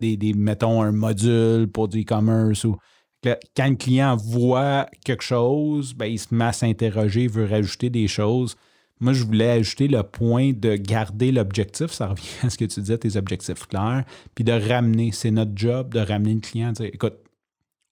[0.00, 2.76] des, des, mettons, un module pour du e-commerce ou
[3.22, 7.90] quand le client voit quelque chose, ben, il se met à s'interroger, il veut rajouter
[7.90, 8.56] des choses.
[9.00, 11.90] Moi, je voulais ajouter le point de garder l'objectif.
[11.90, 15.10] Ça revient à ce que tu disais, tes objectifs clairs, puis de ramener.
[15.12, 16.72] C'est notre job de ramener le client.
[16.72, 17.16] dire, Écoute,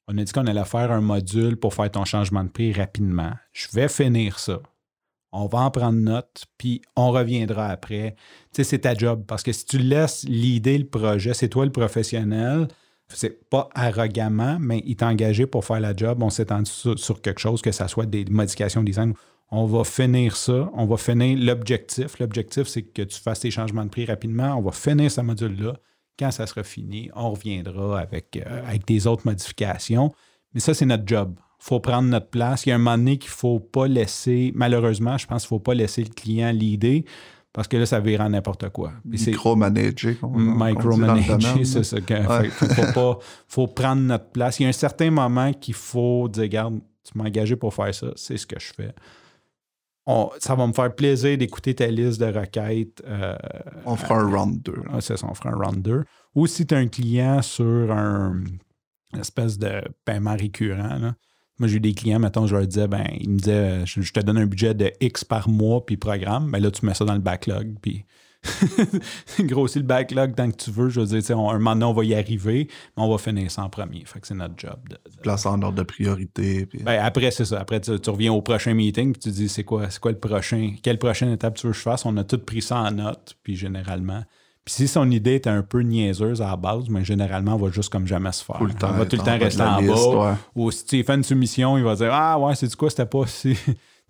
[0.06, 3.32] on a dit qu'on allait faire un module pour faire ton changement de prix rapidement.
[3.52, 4.60] Je vais finir ça.
[5.32, 8.16] On va en prendre note, puis on reviendra après.
[8.52, 9.24] Tu sais, c'est ta job.
[9.26, 12.68] Parce que si tu laisses l'idée, le projet, c'est toi le professionnel,
[13.08, 16.22] c'est pas arrogamment, mais il t'a engagé pour faire la job.
[16.22, 19.14] On s'est entendu sur, sur quelque chose, que ça soit des modifications design.
[19.50, 20.70] On va finir ça.
[20.74, 22.18] On va finir l'objectif.
[22.18, 24.54] L'objectif, c'est que tu fasses tes changements de prix rapidement.
[24.56, 25.74] On va finir ce module-là.
[26.18, 30.12] Quand ça sera fini, on reviendra avec, euh, avec des autres modifications.
[30.52, 31.34] Mais ça, c'est notre job.
[31.60, 32.66] Il faut prendre notre place.
[32.66, 35.54] Il y a un moment donné qu'il ne faut pas laisser, malheureusement, je pense qu'il
[35.54, 37.04] ne faut pas laisser le client l'idée
[37.52, 38.92] parce que là, ça vire en n'importe quoi.
[39.04, 40.16] Micromanager.
[41.14, 41.96] micromanager, c'est ça.
[41.96, 42.48] Ouais.
[42.50, 44.60] fait- faut, pas, faut prendre notre place.
[44.60, 47.94] Il y a un certain moment qu'il faut dire, regarde, tu m'as engagé pour faire
[47.94, 48.92] ça, c'est ce que je fais.
[50.10, 53.02] On- ça va me faire plaisir d'écouter ta liste de requêtes.
[53.06, 53.36] euh,
[53.84, 54.72] On fera un round 2.
[54.90, 56.02] ah, c'est ça, on fera un round 2.
[56.34, 58.42] Ou si tu as un client sur un
[59.14, 61.14] une espèce de paiement récurrent, là.
[61.58, 64.12] moi j'ai eu des clients, mettons, je leur disais, ben, ils me disaient, je, je
[64.12, 67.04] te donne un budget de X par mois, puis programme, ben là, tu mets ça
[67.06, 68.04] dans le backlog, puis
[69.40, 70.88] grossis le backlog tant que tu veux.
[70.88, 73.50] Je veux dire, on- un moment donné, on va y arriver, mais on va finir
[73.50, 74.02] ça en premier.
[74.04, 74.76] Fait que c'est notre job.
[74.88, 76.66] de- de- Place en ordre de priorité.
[76.66, 76.82] Puis...
[76.82, 77.60] ben, après, c'est ça.
[77.60, 80.18] Après, tu, tu reviens au prochain meeting, puis tu dis, c'est quoi, c'est quoi le
[80.18, 82.04] prochain, quelle prochaine étape tu veux que je fasse?
[82.06, 84.22] On a tout pris ça en note, puis généralement.
[84.64, 87.70] Puis si son idée était un peu niaiseuse à la base, mais généralement, on va
[87.70, 88.58] juste comme jamais se faire.
[88.58, 90.30] Tout le temps on va tout le temps rester en liste, bas.
[90.32, 90.36] ouais.
[90.56, 93.06] Ou si tu fais une soumission, il va dire Ah ouais, c'est du quoi, c'était
[93.06, 93.56] pas si.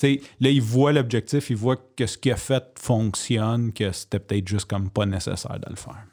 [0.02, 4.46] Là, il voit l'objectif, il voit que ce qu'il a fait fonctionne, que c'était peut-être
[4.46, 6.04] juste comme pas nécessaire de le faire.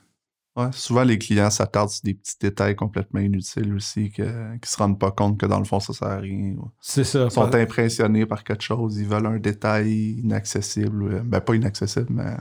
[0.55, 4.77] Ouais, souvent, les clients s'attardent sur des petits détails complètement inutiles aussi, que, qui se
[4.77, 6.55] rendent pas compte que dans le fond, ça sert à rien.
[6.79, 7.25] C'est ça.
[7.25, 11.03] Ils sont impressionnés par quelque chose, ils veulent un détail inaccessible.
[11.03, 11.19] ouais.
[11.25, 12.37] Ben, pas inaccessible, mais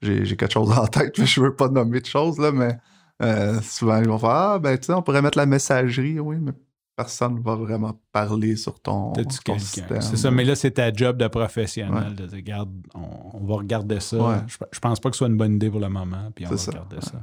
[0.00, 2.78] j'ai quelque chose en tête, je veux pas nommer de choses, là, mais
[3.20, 6.36] euh, souvent, ils vont faire Ah, ben, tu sais, on pourrait mettre la messagerie, oui,
[6.40, 6.52] mais
[6.98, 10.00] personne ne va vraiment parler sur ton, système.
[10.00, 13.54] C'est ça, mais là, c'est ta job de professionnel de dire, regarde, on, on va
[13.54, 14.16] regarder ça.
[14.16, 14.36] Ouais.
[14.48, 16.48] Je, je pense pas que ce soit une bonne idée pour le moment, puis on
[16.48, 16.70] C'est va ça.
[16.72, 17.22] regarder ça.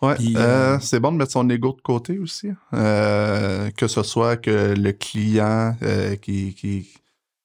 [0.00, 2.48] Ouais, euh, euh, c'est bon de mettre son ego de côté aussi.
[2.72, 5.76] Euh, que ce soit que le client
[6.22, 6.88] qui,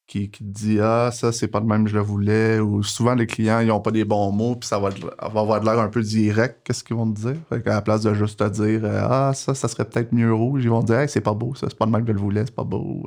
[0.08, 2.84] qui, qui, qui dit Ah, ça, c'est pas de même que je le voulais, ou
[2.84, 5.66] souvent les clients, ils ont pas des bons mots, puis ça va, va avoir de
[5.66, 7.36] l'air un peu direct, qu'est-ce qu'ils vont te dire?
[7.50, 10.34] Fait qu'à la place de juste te dire euh, Ah, ça, ça serait peut-être mieux
[10.34, 12.10] rouge, ils vont te dire Hey, c'est pas beau, ça, c'est pas de même que
[12.10, 13.04] je le voulais, c'est pas beau.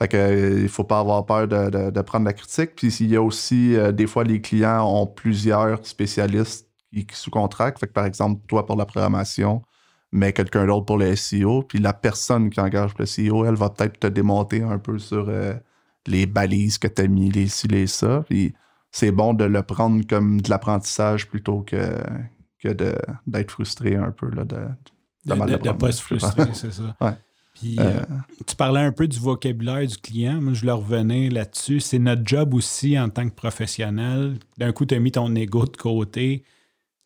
[0.00, 2.74] Fait que euh, il faut pas avoir peur de, de- prendre la critique.
[2.74, 7.78] Puis il y a aussi, euh, des fois, les clients ont plusieurs spécialistes qui, sous-contractent.
[7.78, 9.62] Fait que par exemple, toi pour la programmation,
[10.12, 11.62] mais quelqu'un d'autre pour le SEO.
[11.62, 15.28] Puis la personne qui engage le SEO, elle va peut-être te démonter un peu sur
[15.28, 15.54] euh,
[16.06, 18.24] les balises que tu as mis, les ci, les ça.
[18.28, 18.54] Puis
[18.90, 22.00] c'est bon de le prendre comme de l'apprentissage plutôt que,
[22.58, 24.56] que de- d'être frustré un peu là, de,
[25.26, 26.96] ne de pas se frustrer, c'est ça.
[27.00, 27.12] Ouais.
[27.54, 28.04] Puis, Euh, euh,
[28.46, 30.40] tu parlais un peu du vocabulaire du client.
[30.40, 31.80] Moi, je leur revenais là-dessus.
[31.80, 34.38] C'est notre job aussi en tant que professionnel.
[34.56, 36.44] D'un coup, tu as mis ton ego de côté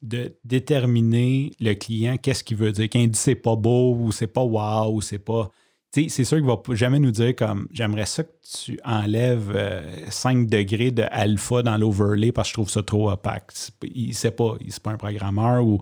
[0.02, 2.84] de déterminer le client qu'est-ce qu'il veut dire.
[2.92, 5.50] Quand il dit c'est pas beau ou c'est pas wow ou c'est pas.
[5.94, 8.32] C'est sûr qu'il va pas- jamais nous dire comme j'aimerais ça que
[8.64, 13.10] tu enlèves euh, 5 degrés de alpha dans l'overlay parce que je trouve ça trop
[13.10, 13.52] opaque.
[13.94, 15.80] Il sait pas, il c'est pas un programmeur ou.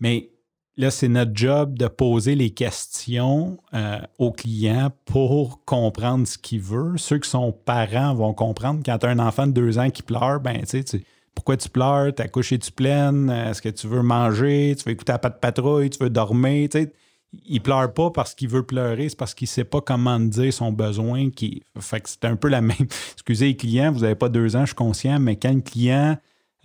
[0.00, 0.30] Mais
[0.76, 6.60] là, c'est notre job de poser les questions euh, au client pour comprendre ce qu'il
[6.60, 6.94] veut.
[6.96, 8.80] Ceux qui sont parents vont comprendre.
[8.84, 11.02] Quand tu as un enfant de deux ans qui pleure, ben, tu sais,
[11.34, 12.14] pourquoi tu pleures?
[12.14, 13.30] Ta couche est-tu pleine?
[13.30, 14.74] Est-ce que tu veux manger?
[14.76, 15.90] Tu veux écouter la patte patrouille?
[15.90, 16.68] Tu veux dormir?
[17.46, 20.72] Il pleure pas parce qu'il veut pleurer, c'est parce qu'il sait pas comment dire son
[20.72, 21.30] besoin.
[21.30, 21.62] Qui...
[21.78, 22.76] Fait que c'est un peu la même.
[23.12, 26.16] Excusez les clients, vous n'avez pas deux ans, je suis conscient, mais quand le client,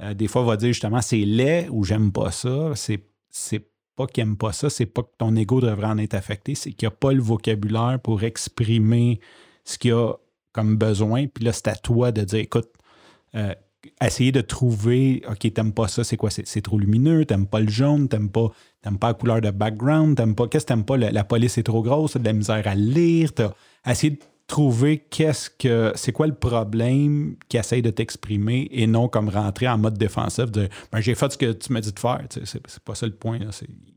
[0.02, 4.08] euh, des fois, va dire justement c'est laid ou j'aime pas ça, c'est, c'est pas
[4.08, 6.88] qu'il aime pas ça, c'est pas que ton ego devrait en être affecté, c'est qu'il
[6.88, 9.20] n'y a pas le vocabulaire pour exprimer
[9.66, 10.14] ce qu'il a
[10.54, 11.28] comme besoin.
[11.28, 12.70] Puis là, c'est à toi de dire écoute,
[13.36, 13.54] euh,
[14.02, 16.30] essayer de trouver, OK, t'aimes pas ça, c'est quoi?
[16.30, 18.52] C'est, trop lumineux, t'aimes pas le jaune, t'aimes pas,
[19.00, 20.98] pas la couleur de background, t'aimes pas, qu'est-ce que t'aimes pas?
[20.98, 23.52] La, la police est trop grosse, t'as de la misère à lire, t'as
[23.86, 29.08] essayé de trouver qu'est-ce que c'est quoi le problème qui essaye de t'exprimer et non
[29.08, 32.00] comme rentrer en mode défensif de ben, j'ai fait ce que tu m'as dit de
[32.00, 32.26] faire.
[32.30, 33.40] C'est, c'est pas ça le point.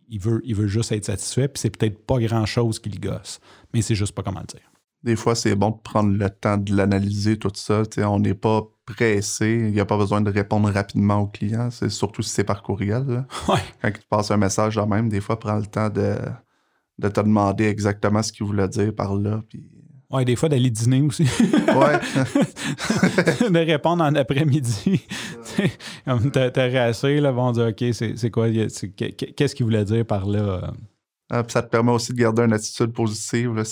[0.08, 3.40] Il, veut, il veut juste être satisfait, puis c'est peut-être pas grand-chose qui le gosse,
[3.72, 4.71] mais c'est juste pas comment le dire.
[5.04, 7.82] Des fois, c'est bon de prendre le temps de l'analyser, tout ça.
[7.98, 9.64] on n'est pas pressé.
[9.66, 11.70] Il n'y a pas besoin de répondre rapidement au client.
[11.70, 13.24] C'est surtout si c'est par courriel.
[13.82, 16.16] Quand tu passes un message là même, des fois, prends le temps de,
[16.98, 19.42] de te demander exactement ce qu'il voulait dire par là.
[19.48, 19.68] Puis...
[20.10, 21.22] Ouais, des fois d'aller dîner aussi.
[21.42, 21.98] ouais.
[23.50, 25.04] de répondre en après-midi.
[26.04, 30.72] Comme t'as assez, là, vont dire OK, c'est quoi, qu'est-ce qu'il voulait dire par là?
[31.34, 33.64] Ah, ça te permet aussi de garder une attitude positive.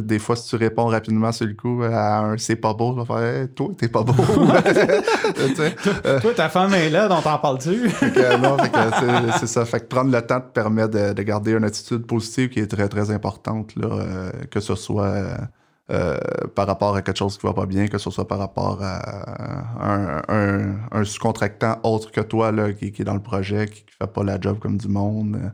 [0.00, 2.98] des fois, si tu réponds rapidement sur le coup à un c'est pas beau, tu
[2.98, 4.12] vas faire toi, t'es pas beau.
[6.20, 7.88] toi, ta femme est là, dont t'en parles-tu?
[9.38, 9.64] c'est ça.
[9.66, 12.88] Fait que prendre le temps te permet de, garder une attitude positive qui est très,
[12.88, 15.14] très importante, là, euh, que ce soit.
[15.92, 16.16] Euh,
[16.54, 20.22] par rapport à quelque chose qui va pas bien, que ce soit par rapport à
[20.28, 24.22] un, sous-contractant autre que toi là, qui, est dans le projet, qui, qui fait pas
[24.22, 25.52] la job comme du monde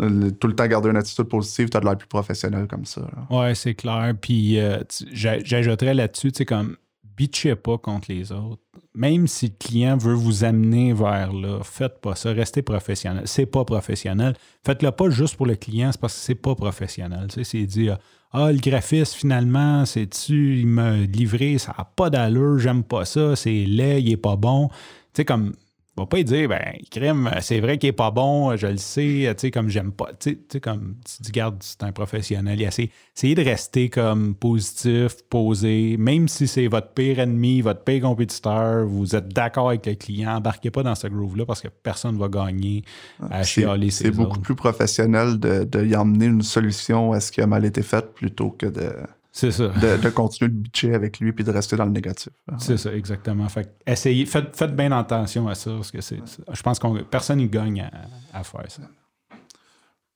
[0.00, 3.02] tout le temps garder une attitude positive, tu as de l'air plus professionnel comme ça.
[3.30, 4.14] Ouais, c'est clair.
[4.20, 4.82] Puis euh,
[5.12, 6.76] j'ajouterais là-dessus, tu sais, comme
[7.20, 8.62] bitchez pas contre les autres.
[8.94, 13.24] Même si le client veut vous amener vers là, faites pas ça, restez professionnel.
[13.26, 14.34] C'est pas professionnel.
[14.64, 17.26] Faites-le pas juste pour le client, c'est parce que c'est pas professionnel.
[17.28, 17.98] Tu sais, c'est dire
[18.32, 23.36] Ah, le graphiste, finalement, c'est-tu, il m'a livré, ça n'a pas d'allure, j'aime pas ça,
[23.36, 24.68] c'est laid, il est pas bon.
[24.68, 24.76] Tu
[25.18, 25.52] sais, comme
[26.00, 26.60] va pas dire, ben,
[26.90, 30.10] crime, c'est vrai qu'il est pas bon, je le sais, tu sais, comme j'aime pas.
[30.18, 32.60] Tu sais, comme tu dis, garde, c'est un professionnel.
[32.60, 38.86] Essayez de rester comme positif, posé, même si c'est votre pire ennemi, votre pire compétiteur,
[38.86, 42.20] vous êtes d'accord avec le client, embarquez pas dans ce groove-là parce que personne ne
[42.20, 42.84] va gagner
[43.30, 47.40] à chialer C'est beaucoup plus professionnel de, de y emmener une solution à ce qui
[47.40, 48.92] a mal été fait plutôt que de
[49.32, 49.68] c'est ça.
[49.68, 52.32] De, continuer de bitcher avec lui puis de rester dans le négatif.
[52.58, 53.48] C'est ça, exactement.
[53.48, 56.18] Fait essayez, faites, faites, bien attention à ça, parce que c'est,
[56.52, 57.88] je pense que personne n'y gagne
[58.32, 58.82] à, faire ça.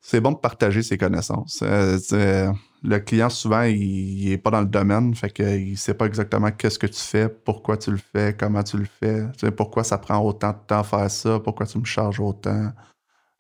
[0.01, 1.63] C'est bon de partager ses connaissances.
[1.63, 6.07] Euh, le client, souvent, il n'est pas dans le domaine, fait qu'il ne sait pas
[6.07, 9.97] exactement qu'est-ce que tu fais, pourquoi tu le fais, comment tu le fais, pourquoi ça
[9.97, 12.73] prend autant de temps à faire ça, pourquoi tu me charges autant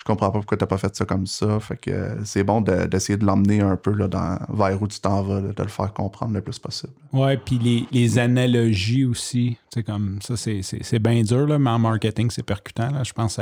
[0.04, 1.58] je comprends pas pourquoi tu n'as pas fait ça comme ça.
[1.60, 5.00] Fait que euh, c'est bon d'essayer de, l'emmener un peu là, dans, vers où tu
[5.00, 6.92] t'en vas, de le faire comprendre le plus possible.
[7.14, 9.56] Ouais, puis les, analogies aussi.
[9.72, 12.90] C'est comme ça, c'est bien dur, là, mais en marketing, c'est percutant.
[12.90, 13.02] Là.
[13.02, 13.40] Je pense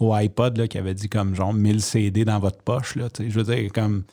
[0.00, 2.96] au iPod là, qui avait dit comme genre 1000 CD dans votre poche.
[2.96, 4.02] Là, je veux dire, comme.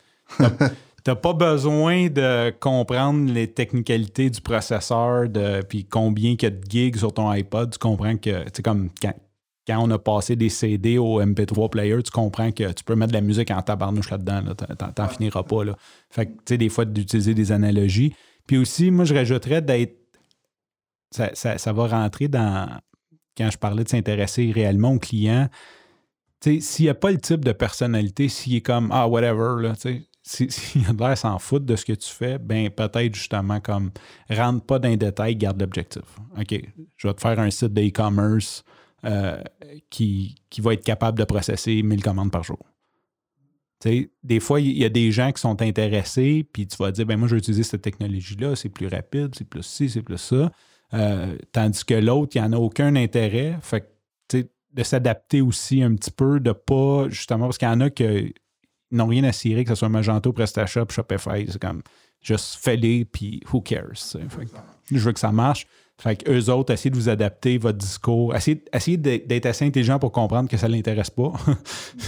[1.03, 6.49] T'as pas besoin de comprendre les technicalités du processeur, de, puis combien il y a
[6.49, 7.71] de gigs sur ton iPod.
[7.71, 9.13] Tu comprends que, c'est comme quand
[9.77, 13.17] on a passé des CD au MP3 player, tu comprends que tu peux mettre de
[13.17, 14.41] la musique en tabarnouche là-dedans.
[14.41, 15.63] Là, T'en finiras pas.
[15.63, 15.75] Là.
[16.09, 18.13] Fait que, tu sais, des fois, d'utiliser des analogies.
[18.47, 19.97] Puis aussi, moi, je rajouterais d'être.
[21.11, 22.79] Ça, va rentrer dans.
[23.37, 25.47] Quand je parlais de s'intéresser réellement au client,
[26.41, 29.73] s'il n'y a pas le type de personnalité, s'il est comme Ah, whatever, là,
[30.23, 33.91] s'il a l'air s'en foutre de ce que tu fais, ben peut-être justement comme
[34.29, 36.03] rentre pas dans les détails, garde l'objectif.
[36.37, 36.61] OK,
[36.97, 38.63] je vais te faire un site d'e-commerce
[39.05, 39.41] euh,
[39.89, 42.59] qui, qui, va être capable de processer 1000 commandes par jour.
[43.83, 47.17] des fois, il y a des gens qui sont intéressés, puis tu vas dire, ben
[47.17, 50.51] moi, je vais utiliser cette technologie-là, c'est plus rapide, c'est plus ci, c'est plus ça.
[50.93, 53.57] Euh, tandis que l'autre, il n'y en a aucun intérêt.
[53.61, 53.87] Fait que,
[54.71, 58.35] de s'adapter aussi un petit peu, de pas, justement, parce qu'il y en a qui
[58.91, 61.81] n'ont rien à cirer, que ce soit Magento, PrestaShop, Shopify, c'est comme,
[62.21, 64.15] juste fais-les, puis who cares.
[64.91, 65.65] je veux que ça marche.
[65.99, 68.33] Fait qu'eux autres, essayez de vous adapter votre discours.
[68.33, 71.33] Essayez, d'être assez intelligent pour comprendre que ça ne l'intéresse pas.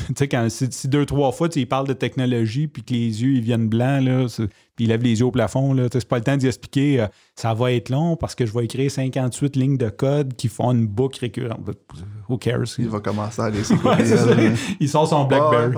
[0.07, 3.33] tu sais, quand si, deux, trois fois, tu parles de technologie, puis que les yeux
[3.33, 4.27] ils viennent blancs, là,
[4.75, 5.73] puis il lève les yeux au plafond.
[5.73, 5.87] Là.
[5.91, 7.01] C'est pas le temps d'y expliquer.
[7.01, 10.47] Euh, ça va être long parce que je vais écrire 58 lignes de code qui
[10.47, 11.59] font une boucle récurrente.
[12.29, 12.79] Who cares?
[12.79, 13.59] Il va commencer à aller
[14.79, 15.75] Il sort son Blackberry.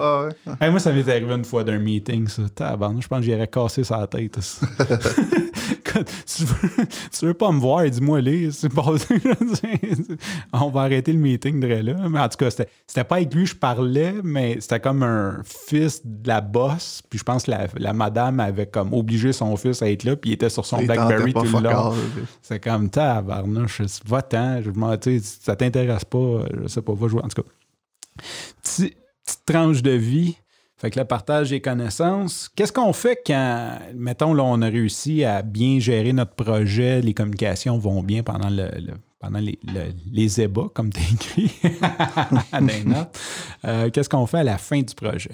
[0.70, 2.44] moi, ça m'est arrivé une fois d'un meeting, ça.
[2.44, 4.38] je pense que j'irais casser sa tête.
[6.26, 8.50] tu, veux, veux pas me voir, dis-moi les.
[10.54, 12.10] On va arrêter le meeting de là.
[12.10, 15.42] Mais en tout cas, c'était pas avec lui que je parlais, mais c'était comme un
[15.44, 17.02] fils de la boss.
[17.10, 20.16] Puis je pense que la, la madame avait comme obligé son fils à être là,
[20.16, 21.94] puis il était sur son Blackberry tout le long.
[22.42, 24.62] C'est comme, tabarnouche, va-t'en,
[25.22, 27.22] ça t'intéresse pas, je sais pas, va jouer.
[27.24, 27.50] En tout cas,
[28.62, 30.38] petite tranche de vie.
[30.84, 32.52] Fait que le partage des connaissances.
[32.58, 37.14] Qu'est-ce qu'on fait quand, mettons, là, on a réussi à bien gérer notre projet, les
[37.14, 38.70] communications vont bien pendant le,
[39.18, 39.58] pendant les,
[40.12, 41.54] les ébats, comme tu écrit
[43.66, 45.32] euh, Qu'est-ce qu'on fait à la fin du projet?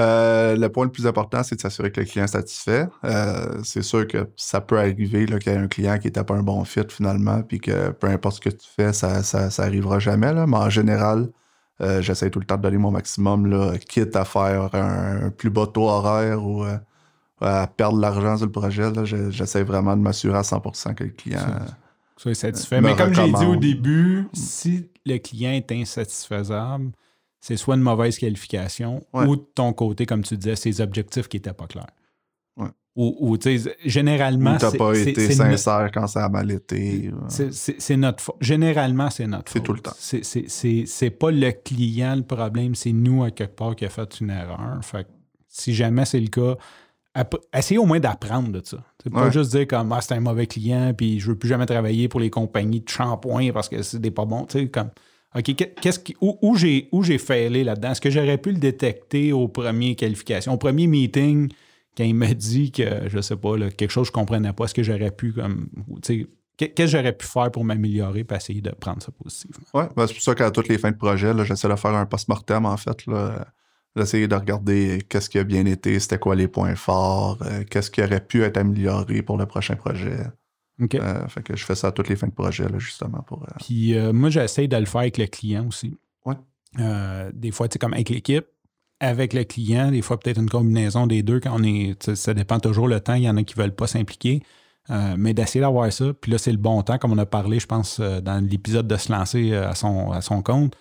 [0.00, 2.88] Euh, le point le plus important, c'est de s'assurer que le client est satisfait.
[3.04, 6.34] Euh, c'est sûr que ça peut arriver qu'il y ait un client qui n'était pas
[6.34, 10.00] un bon fit finalement, puis que peu importe ce que tu fais, ça, ça, arrivera
[10.00, 10.32] jamais.
[10.34, 11.28] Mais en général,
[11.80, 15.50] euh, j'essaie tout le temps de donner mon maximum, là, quitte à faire un, plus
[15.50, 16.78] bas taux horaire ou euh,
[17.40, 18.90] à perdre l'argent sur le projet.
[19.30, 21.40] J'essaie vraiment de m'assurer à 100% que le client.
[22.16, 22.80] Sois satisfait.
[22.80, 26.92] me Mais comme j'ai dit au début, si le client est insatisfaisable,
[27.40, 29.26] c'est soit une mauvaise qualification Ouais.
[29.26, 31.86] ou de ton côté, comme tu disais, ses objectifs qui n'étaient pas clairs.
[32.56, 32.70] Ouais.
[32.96, 34.56] Ou, ou, tu sais, généralement.
[34.56, 37.10] T'as c'est- pas c'est- été c'est sincère quand ça a mal été.
[37.12, 38.36] ou- C'est- C'est c'est notre faute.
[38.40, 39.66] Généralement, c'est notre C'est faute.
[39.66, 39.92] tout le temps.
[39.98, 43.84] C'est- c'est- C'est c'est pas le client le problème, c'est nous à quelque part qui
[43.84, 44.78] a fait une erreur.
[44.82, 45.08] Fait que
[45.48, 46.56] si jamais c'est le cas,
[47.54, 48.78] essayez au moins d'apprendre de ça.
[49.02, 49.32] C'est pas Ouais.
[49.32, 52.20] juste dire comme ah, c'est un mauvais client, puis je veux plus jamais travailler pour
[52.20, 54.44] les compagnies de shampoing parce que c'est des pas bons.
[54.46, 54.90] Tu sais, comme
[55.34, 57.90] OK, qu'est- qu'est-ce qui, où, où j'ai où j'ai failé là-dedans?
[57.90, 61.50] Est-ce que j'aurais pu le détecter aux premières qualifications, au premier meeting,
[61.96, 64.64] quand il m'a dit que, je sais pas, là, quelque chose que je comprenais pas,
[64.64, 65.68] est-ce que j'aurais pu comme.
[66.58, 69.66] Qu'est-ce que j'aurais pu faire pour m'améliorer et essayer de prendre ça positivement?
[69.74, 72.06] Ouais, ben, c'est pour ça qu'à toutes les fins de projet, j'essaie de faire un
[72.06, 73.04] post-mortem, en fait.
[73.06, 73.46] Là,
[73.94, 77.90] d'essayer de regarder qu'est-ce qui a bien été, c'était quoi les points forts, euh, qu'est-ce
[77.90, 80.18] qui aurait pu être amélioré pour le prochain projet.
[80.80, 80.94] OK.
[80.94, 83.42] Euh, fait que je fais ça à toutes les fins de projet, là, justement, pour...
[83.42, 85.96] euh, Puis moi, j'essaie de le faire avec le client aussi.
[86.24, 86.36] Ouais.
[87.32, 88.46] Des fois, tu sais, comme avec l'équipe,
[89.00, 92.14] avec le client, des fois, peut-être une combinaison des deux quand on est.
[92.14, 93.14] Ça dépend toujours le temps.
[93.14, 94.42] Il y en a qui ne veulent pas s'impliquer.
[94.88, 96.12] Euh, mais d'essayer d'avoir ça.
[96.20, 98.86] Puis là, c'est le bon temps, comme on a parlé, je pense, euh, dans l'épisode
[98.86, 100.76] de se lancer euh, à son, à son compte.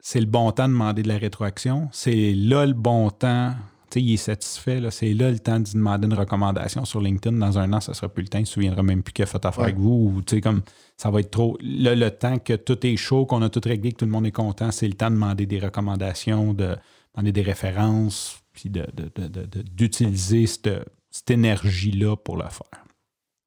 [0.00, 1.88] C'est le bon temps de demander de la rétroaction.
[1.90, 3.54] C'est là le bon temps.
[3.90, 4.78] Tu sais, il est satisfait.
[4.80, 4.92] là.
[4.92, 7.36] C'est là le temps d'y demander une recommandation sur LinkedIn.
[7.38, 8.38] Dans un an, ça sera plus le temps.
[8.38, 9.70] Il ne se souviendra même plus qu'il a fait affaire Ouais.
[9.70, 10.12] avec vous.
[10.14, 10.60] Ou, tu sais, comme
[10.96, 11.58] ça va être trop.
[11.60, 14.26] Là, le temps que tout est chaud, qu'on a tout réglé, que tout le monde
[14.26, 16.76] est content, c'est le temps de demander des recommandations, de
[17.14, 20.70] demander des références, puis de- de- de- d'utiliser cette,
[21.10, 22.84] cette énergie-là pour le faire.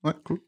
[0.04, 0.40] Ouais, cool.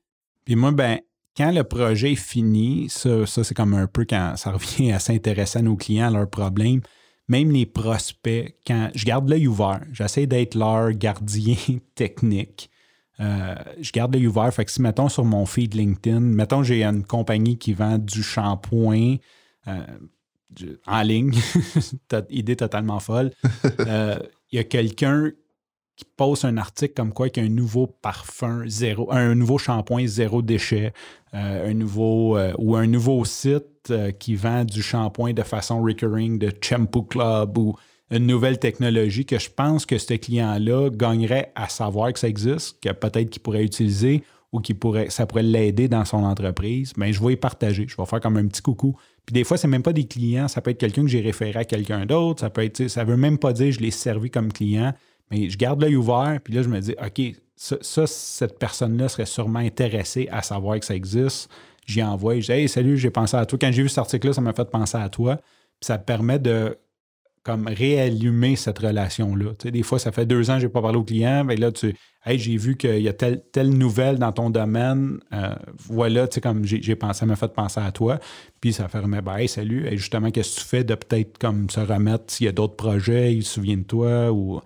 [0.45, 0.99] Puis moi, ben,
[1.36, 4.99] quand le projet est fini, ça, ça, c'est comme un peu quand ça revient à
[4.99, 6.82] s'intéresser à nos clients, à leurs problèmes.
[7.30, 11.56] Même les prospects, quand je garde l'œil ouvert, j'essaie d'être leur gardien
[11.95, 12.69] technique.
[13.19, 14.54] Euh, je garde l'œil ouvert.
[14.54, 18.23] Fait que si, mettons, sur mon feed LinkedIn, mettons, j'ai une compagnie qui vend du
[18.23, 19.17] shampoing
[19.67, 19.86] euh,
[20.87, 21.33] en ligne,
[22.29, 23.31] idée totalement folle.
[23.79, 24.17] Euh,
[24.51, 25.31] Il y a quelqu'un
[25.95, 29.57] qui poste un article comme quoi qu'il y a un nouveau parfum zéro, un nouveau
[29.57, 30.93] shampoing zéro déchet,
[31.33, 35.81] euh, un nouveau euh, ou un nouveau site euh, qui vend du shampoing de façon
[35.81, 37.75] recurring de Shampoo Club ou
[38.11, 42.79] une nouvelle technologie que je pense que ce client-là gagnerait à savoir que ça existe,
[42.81, 47.11] que peut-être qu'il pourrait utiliser ou qui pourrait, ça pourrait l'aider dans son entreprise, mais
[47.11, 47.87] je vais y partager.
[47.87, 48.95] Je vais faire comme un petit coucou.
[49.25, 51.59] Puis des fois, c'est même pas des clients, ça peut être quelqu'un que j'ai référé
[51.59, 54.51] à quelqu'un d'autre, ça peut être, ça veut même pas dire je l'ai servi comme
[54.51, 54.93] client,
[55.31, 59.07] mais je garde l'œil ouvert, puis là, je me dis, OK, ça, ça, cette personne-là
[59.07, 61.49] serait sûrement intéressée à savoir que ça existe.
[61.86, 63.57] J'y envoie, je dis, Hey, salut, j'ai pensé à toi.
[63.59, 65.38] Quand j'ai vu cet article-là, ça m'a fait penser à toi.
[65.38, 66.77] Puis ça permet de
[67.43, 69.51] comme réallumer cette relation-là.
[69.63, 71.71] Des fois, ça fait deux ans que je n'ai pas parlé au client, mais là,
[71.71, 71.93] tu
[72.25, 75.19] Hey, j'ai vu qu'il y a telle, telle nouvelle dans ton domaine.
[75.34, 75.53] euh,
[75.89, 78.17] voilà, tu sais, comme j'ai pensé, ça m'a fait penser à toi.
[78.62, 81.69] Puis ça permet, ben, hey, salut, et justement, qu'est-ce que tu fais de peut-être comme
[81.69, 84.62] se remettre s'il y a d'autres projets, ils se souviennent de toi ou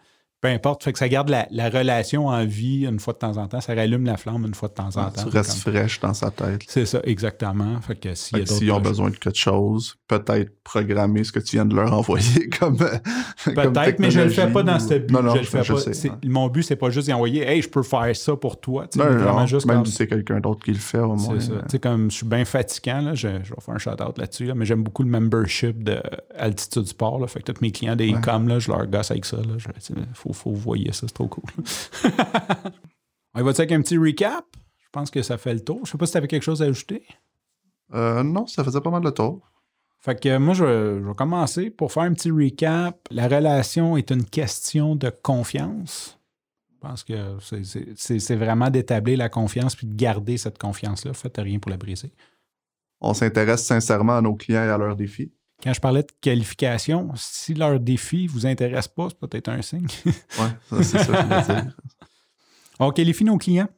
[0.48, 0.84] peu importe.
[0.84, 3.60] Fait que ça garde la, la relation en vie une fois de temps en temps.
[3.62, 5.24] Ça rallume la flamme une fois de temps en temps.
[5.24, 6.64] tu restes fraîche dans sa tête.
[6.68, 7.80] C'est ça, exactement.
[7.82, 11.76] Fait que S'ils ont besoin de quelque chose, peut-être programmer ce que tu viens de
[11.76, 12.78] leur envoyer comme.
[12.78, 15.12] Peut-être, mais je ne le fais pas dans ce but.
[15.12, 15.80] Non, non, je le fais je pas.
[15.94, 16.16] sais, ouais.
[16.26, 18.88] Mon but, c'est pas juste d'y envoyer Hey, je peux faire ça pour toi.
[18.96, 21.40] Non, non, vraiment juste même comme- si c'est quelqu'un d'autre qui le fait, au moins.
[21.40, 21.54] C'est ça.
[21.54, 24.56] euh, comme je suis bien fatigant, là, je, je vais faire un shout-out là-dessus, là,
[24.56, 26.02] mais j'aime beaucoup le membership de
[26.38, 27.20] Altitude Sport.
[27.20, 29.38] Là, fait que tous mes clients des e-com, là, je leur gosse avec ça.
[29.90, 31.44] Il faut, faut vous voyez ça, c'est trop cool.
[33.34, 34.46] On va avec un petit recap?
[34.80, 35.82] Je pense que ça fait le tour.
[35.86, 37.04] Je sais pas si tu avais quelque chose à ajouter.
[37.94, 39.52] euh, non, ça faisait pas mal de tour.
[40.00, 42.98] Fait que moi, je, vais- je vais commencer pour faire un petit recap.
[43.12, 46.20] La relation est une question de confiance.
[46.74, 47.38] Je pense que
[47.96, 51.14] c'est vraiment d'établir la confiance puis de garder cette confiance-là.
[51.14, 52.12] Faites rien pour la briser.
[53.02, 55.32] On s'intéresse sincèrement à nos clients et à leurs défis.
[55.64, 59.88] Quand je parlais de qualification, si leur défi vous intéresse pas, c'est peut-être un signe.
[60.06, 60.14] Ouais,
[60.70, 61.78] ça, c'est ça que je voulais dire.
[62.80, 63.70] On qualifie nos clients.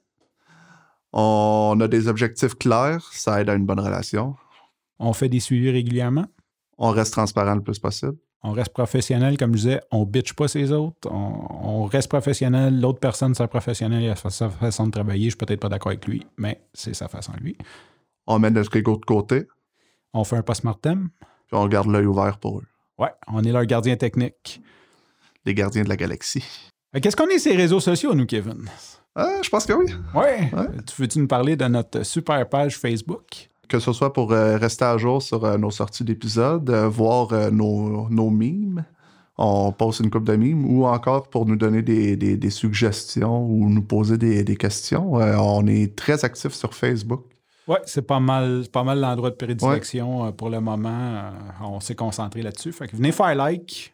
[1.14, 4.36] On a des objectifs clairs, ça aide à une bonne relation.
[5.00, 6.26] On fait des suivis régulièrement.
[6.78, 8.18] On reste transparent le plus possible.
[8.44, 11.10] On reste professionnel, comme je disais, on bitch pas ses autres.
[11.12, 12.80] On, on reste professionnel.
[12.80, 15.26] L'autre personne, c'est professionnel, il a sa façon de travailler.
[15.26, 17.58] Je suis peut-être pas d'accord avec lui, mais c'est sa façon lui.
[18.28, 19.48] On met notre ego de côté,
[20.14, 21.10] On fait un post-mortem.
[21.50, 22.66] Puis on garde l'œil ouvert pour eux.
[22.97, 24.62] Ouais, on est leur gardien technique.
[25.45, 26.43] les gardiens de la galaxie.
[26.93, 28.66] Fait Qu'est-ce qu'on est ces réseaux sociaux, nous, Kevin?
[29.16, 29.86] Ah, je pense que oui.
[30.16, 30.50] Ouais.
[30.86, 33.50] Tu veux-tu nous parler de notre super page Facebook?
[33.68, 37.32] Que ce soit pour euh, rester à jour sur euh, nos sorties d'épisodes, euh, voir
[37.34, 38.84] euh, nos, nos mimes,
[39.38, 43.45] on poste une coupe de mimes, ou encore pour nous donner des, des- des suggestions
[43.45, 45.20] ou nous poser des, des questions.
[45.22, 47.26] Euh, on est très actifs sur Facebook.
[47.70, 50.89] Ouais, c'est pas mal, pas mal l'endroit de prédilection euh, pour le moment.
[50.89, 52.72] Euh, on s'est concentré là-dessus.
[52.74, 53.93] Fait que venez faire like,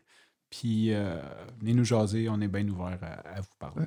[0.49, 1.21] puis euh,
[1.59, 2.30] venez nous jaser.
[2.30, 3.86] On est bien ouvert à, à vous parler.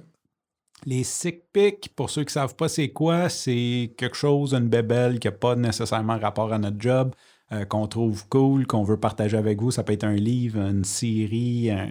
[0.86, 4.68] Les sick pics, pour ceux qui ne savent pas c'est quoi, c'est quelque chose, une
[4.68, 7.14] bébelle qui n'a pas nécessairement rapport à notre job,
[7.50, 9.70] euh, qu'on trouve cool, qu'on veut partager avec vous.
[9.72, 11.88] Ça peut être un livre, une série, un-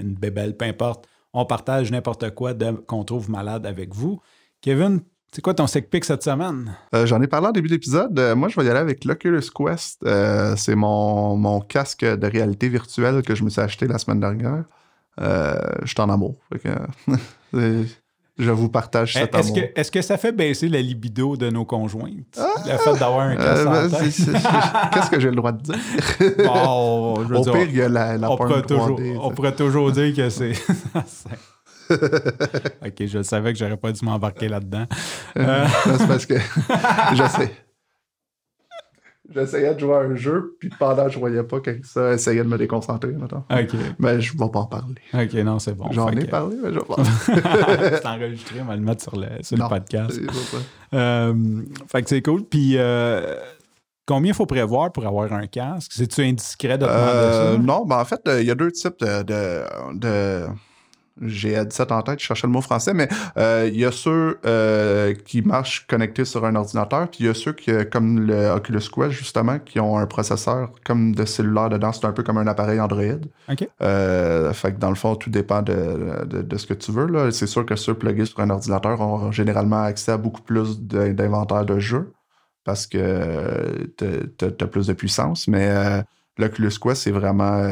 [0.00, 1.06] une bébelle, peu importe.
[1.34, 2.54] On partage n'importe quoi
[2.86, 4.20] qu'on trouve malade avec vous.
[4.62, 5.02] Kevin,
[5.36, 6.74] c'est quoi ton sick pic cette semaine?
[6.94, 8.18] Euh, J'en ai parlé en début d'épisode.
[8.18, 10.00] Euh, moi, je vais y aller avec l'Oculus Quest.
[10.06, 14.18] Euh, c'est mon, mon casque de réalité virtuelle que je me suis acheté la semaine
[14.20, 14.64] dernière.
[15.20, 16.36] Euh, je suis en amour.
[16.62, 16.70] Que,
[18.38, 19.56] je vous partage cet Est-ce amour.
[19.56, 22.40] que, est-ce que ça fait baisser la libido de nos conjointes?
[22.64, 25.74] le fait d'avoir un casque ben, Qu'est-ce que j'ai le droit de dire?
[26.46, 29.18] Bon, je veux Au dire, pire, il y a la, la on, pourrait toujours, 3D,
[29.20, 30.52] on pourrait toujours dire que c'est...
[31.90, 34.86] ok, je savais que j'aurais pas dû m'embarquer là-dedans.
[35.38, 36.34] Euh, Non, c'est parce que
[37.14, 37.52] j'essaie.
[39.34, 42.44] J'essayais de jouer à un jeu, puis pendant que je voyais pas que ça essayait
[42.44, 43.10] de me déconcentrer.
[43.12, 43.42] Mettons.
[43.50, 44.94] ok, Mais je vais pas en parler.
[45.12, 45.90] ok, non, c'est bon.
[45.90, 47.90] J'en ai que- parlé, mais je vais pas en parler.
[47.96, 50.20] c'est enregistré, on va le mettre sur le, sur le podcast.
[50.94, 51.34] Euh,
[51.90, 52.44] fait que c'est cool.
[52.44, 53.34] Puis, euh,
[54.06, 55.90] combien il faut prévoir pour avoir un casque?
[55.92, 57.58] C'est-tu indiscret de demander Euh, ça?
[57.58, 59.24] non, ben en fait, euh, il y a deux types de.
[59.24, 59.64] de,
[59.98, 60.46] de-
[61.22, 63.08] j'ai 17 en tête, je cherchais le mot français, mais
[63.38, 67.28] euh, il y a ceux euh, qui marchent connectés sur un ordinateur, puis il y
[67.28, 71.24] a ceux qui, euh, comme le Oculus Quest, justement, qui ont un processeur comme de
[71.24, 71.92] cellulaire dedans.
[71.92, 73.20] C'est un peu comme un appareil Android.
[73.50, 73.66] OK.
[73.82, 77.06] Euh, fait que dans le fond, tout dépend de, de- de ce que tu veux.
[77.06, 77.30] là.
[77.30, 81.64] C'est sûr que ceux plugués sur un ordinateur ont généralement accès à beaucoup plus d'inventaire
[81.64, 82.12] de jeux
[82.64, 85.48] parce que tu as plus de puissance.
[85.48, 86.02] Mais
[86.38, 87.62] l'Oculus Quest, c'est vraiment.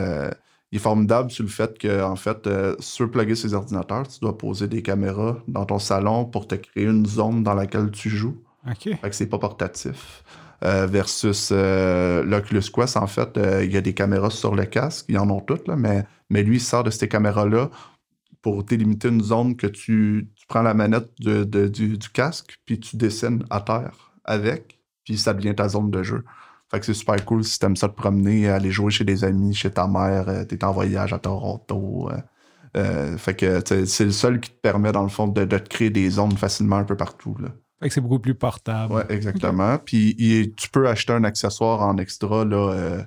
[0.74, 4.18] Il est formidable sur le fait que, en fait, euh, sur plugger ces ordinateurs, tu
[4.18, 8.10] dois poser des caméras dans ton salon pour te créer une zone dans laquelle tu
[8.10, 8.42] joues.
[8.68, 8.82] OK.
[9.00, 10.24] Fait que c'est pas portatif.
[10.64, 14.64] Euh, versus euh, l'Oculus Quest, en fait, euh, il y a des caméras sur le
[14.64, 17.70] casque, ils en ont toutes, là, mais, mais lui, il sort de ces caméras-là
[18.42, 22.56] pour délimiter une zone que tu, tu prends la manette de- de- du, du casque,
[22.64, 26.24] puis tu dessines à terre avec, puis ça devient ta zone de jeu.
[26.70, 29.54] Fait que c'est super cool si t'aimes ça te promener, aller jouer chez des amis,
[29.54, 32.08] chez ta mère, euh, t'es en voyage à Toronto.
[32.10, 32.16] euh,
[32.76, 35.68] euh, fait que c'est le seul qui te permet, dans le fond, de, de te
[35.68, 37.36] créer des zones facilement un peu partout.
[37.38, 37.50] Là.
[37.80, 38.92] Fait que c'est beaucoup plus portable.
[38.94, 39.78] Ouais, exactement.
[39.78, 43.02] Puis il- tu peux acheter un accessoire en extra là, euh,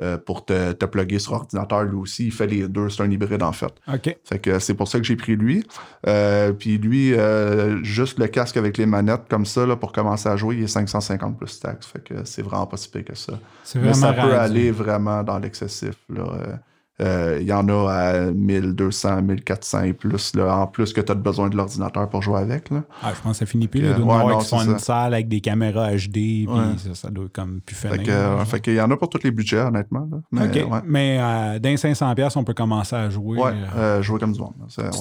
[0.00, 2.26] euh, pour te, te plugger sur ordinateur lui aussi.
[2.26, 3.72] Il fait les deux, c'est un hybride en fait.
[3.92, 4.16] OK.
[4.24, 5.66] Fait que c'est pour ça que j'ai pris lui.
[6.06, 10.28] Euh, puis lui, euh, juste le casque avec les manettes comme ça, là, pour commencer
[10.28, 11.86] à jouer, il est 550 plus taxes.
[11.86, 13.38] Fait que c'est vraiment pas si pire que ça.
[13.62, 15.94] C'est Mais vraiment ça peut aller vraiment dans l'excessif.
[16.08, 16.60] là.
[17.00, 21.10] Euh, Il y en a à 1200, 1400 et plus, là, en plus que tu
[21.10, 22.70] as besoin de l'ordinateur pour jouer avec.
[22.70, 22.82] Là.
[23.02, 23.80] Ah, je pense que ça finit plus.
[23.80, 26.10] Que- Là, de ouais, voir non, qu'ils font c'est une salle avec des caméras HD,
[26.12, 26.76] puis Ouais.
[26.76, 27.96] ça, ça doit comme plus finir.
[27.96, 30.06] Fait que, fait qu'il y en a pour tous les budgets, honnêtement.
[30.10, 30.18] là.
[30.30, 30.80] Mais, ouais.
[30.84, 33.38] Mais euh, d'un 500$, piastres, on peut commencer à jouer.
[33.38, 34.54] Ouais, euh, jouer comme du monde.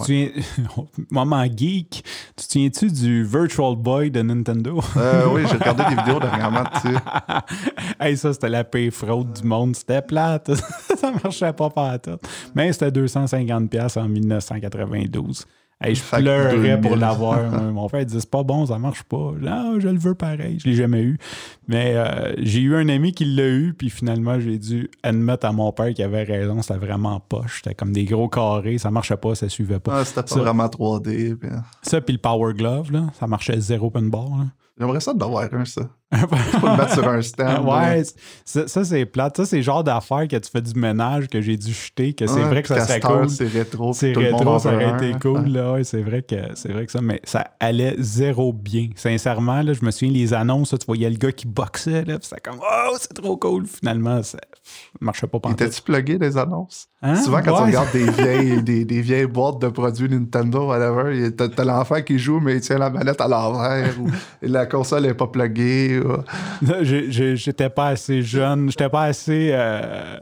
[0.05, 0.31] Tu
[1.11, 2.03] Moment geek,
[2.37, 4.79] tu te souviens-tu du Virtual Boy de Nintendo?
[4.97, 6.95] Euh, oui, j'ai regardé des vidéos dernièrement dessus.
[7.99, 9.75] hey, ça, c'était la paix fraude du monde.
[9.75, 10.49] C'était plate.
[10.99, 12.17] ça marchait pas par tout.
[12.55, 15.45] Mais c'était 250$ piastres en 1992.
[15.81, 16.81] Hey, je Fait pleurais 2000.
[16.81, 17.49] pour l'avoir.
[17.71, 19.31] Mon frère dit c'est pas bon, ça marche pas.
[19.39, 20.59] Non, je le veux pareil.
[20.59, 21.17] Je l'ai jamais eu.
[21.69, 25.53] Mais euh, j'ai eu un ami qui l'a eu, puis finalement, j'ai dû admettre à
[25.53, 26.61] mon père qu'il avait raison.
[26.61, 27.61] C'était vraiment poche.
[27.63, 28.77] C'était comme des gros carrés.
[28.77, 29.99] Ça marchait pas, ça suivait pas.
[30.01, 31.35] Ah, C'était pas Ça- vraiment 3D.
[31.35, 34.31] puis, euh, Ça, puis le Power Glove, là, ça marchait zéro pinball.
[34.37, 34.45] Là.
[34.77, 35.83] J'aimerais ça d'avoir un, ça.
[36.10, 37.68] Pas le mettre sur un stand.
[37.68, 38.03] ouais,
[38.43, 39.38] ça, ça, c'est plate.
[39.38, 42.26] Ça, c'est le genre d'affaire que tu fais du ménage que j'ai dû jeter, que
[42.26, 43.30] c'est Ouais, vrai que ça serait cool.
[43.30, 43.93] C'est rétro.
[43.93, 45.20] C'est rétro, ça aurait été hein.
[45.22, 45.41] cool.
[45.41, 45.49] Ouais.
[45.49, 48.89] Là, ouais, c'est vrai que c'est vrai que ça, mais ça allait zéro bien.
[48.95, 52.18] Sincèrement, là, je me souviens les annonces, là, tu voyais le gars qui boxait, là,
[52.22, 53.68] c'était comme Oh, c'est trop cool.
[53.68, 54.39] Finalement, ça
[54.99, 56.88] marchait pas pendant T'as-tu plugué des annonces?
[57.01, 57.16] Hein?
[57.16, 61.64] Souvent, quand tu regardes des vieilles, des, des vieilles boîtes de produits Nintendo, whatever, t'as,
[61.64, 64.10] l'enfant qui joue, mais il tient la manette à l'envers, ou
[64.41, 65.98] la console n'est pas pluggée.
[66.81, 70.17] j'ai- J'étais pas assez jeune, j'étais pas assez euh,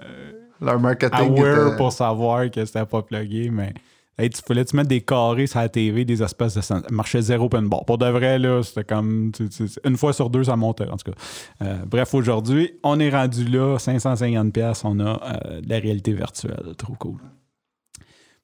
[0.61, 3.73] Leur marketing aware était- pour savoir que c'était pas plugué, mais
[4.19, 7.21] hey, tu fallait tu mettre des carrés sur la TV, des espèces de ça marchait
[7.21, 7.81] zéro pinball.
[7.85, 10.97] Pour de vrai, là, c'était comme tu- tu- une fois sur deux, ça montait, en
[10.97, 11.17] tout cas.
[11.61, 16.13] Euh, bref, aujourd'hui, on est rendu là, 550$, pièces on a euh, de la réalité
[16.13, 16.73] virtuelle.
[16.77, 17.17] Trop cool.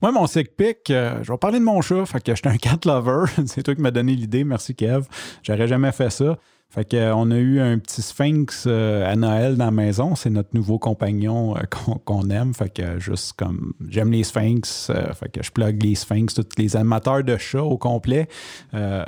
[0.01, 2.05] Moi, mon sick pick, euh, je vais parler de mon chat.
[2.05, 3.23] Fait que j'étais un cat lover.
[3.45, 4.43] C'est toi qui m'as donné l'idée.
[4.43, 5.05] Merci, Kev.
[5.43, 6.37] J'aurais jamais fait ça.
[6.73, 10.15] Fait que, euh, on a eu un petit sphinx euh, à Noël dans la maison.
[10.15, 12.55] C'est notre nouveau compagnon euh, qu'on qu'on aime.
[12.55, 16.75] Fait que juste comme j'aime les sphinx, fait que je plug les sphinx, tous les
[16.75, 18.27] amateurs de chats au complet.
[18.73, 19.05] Euh,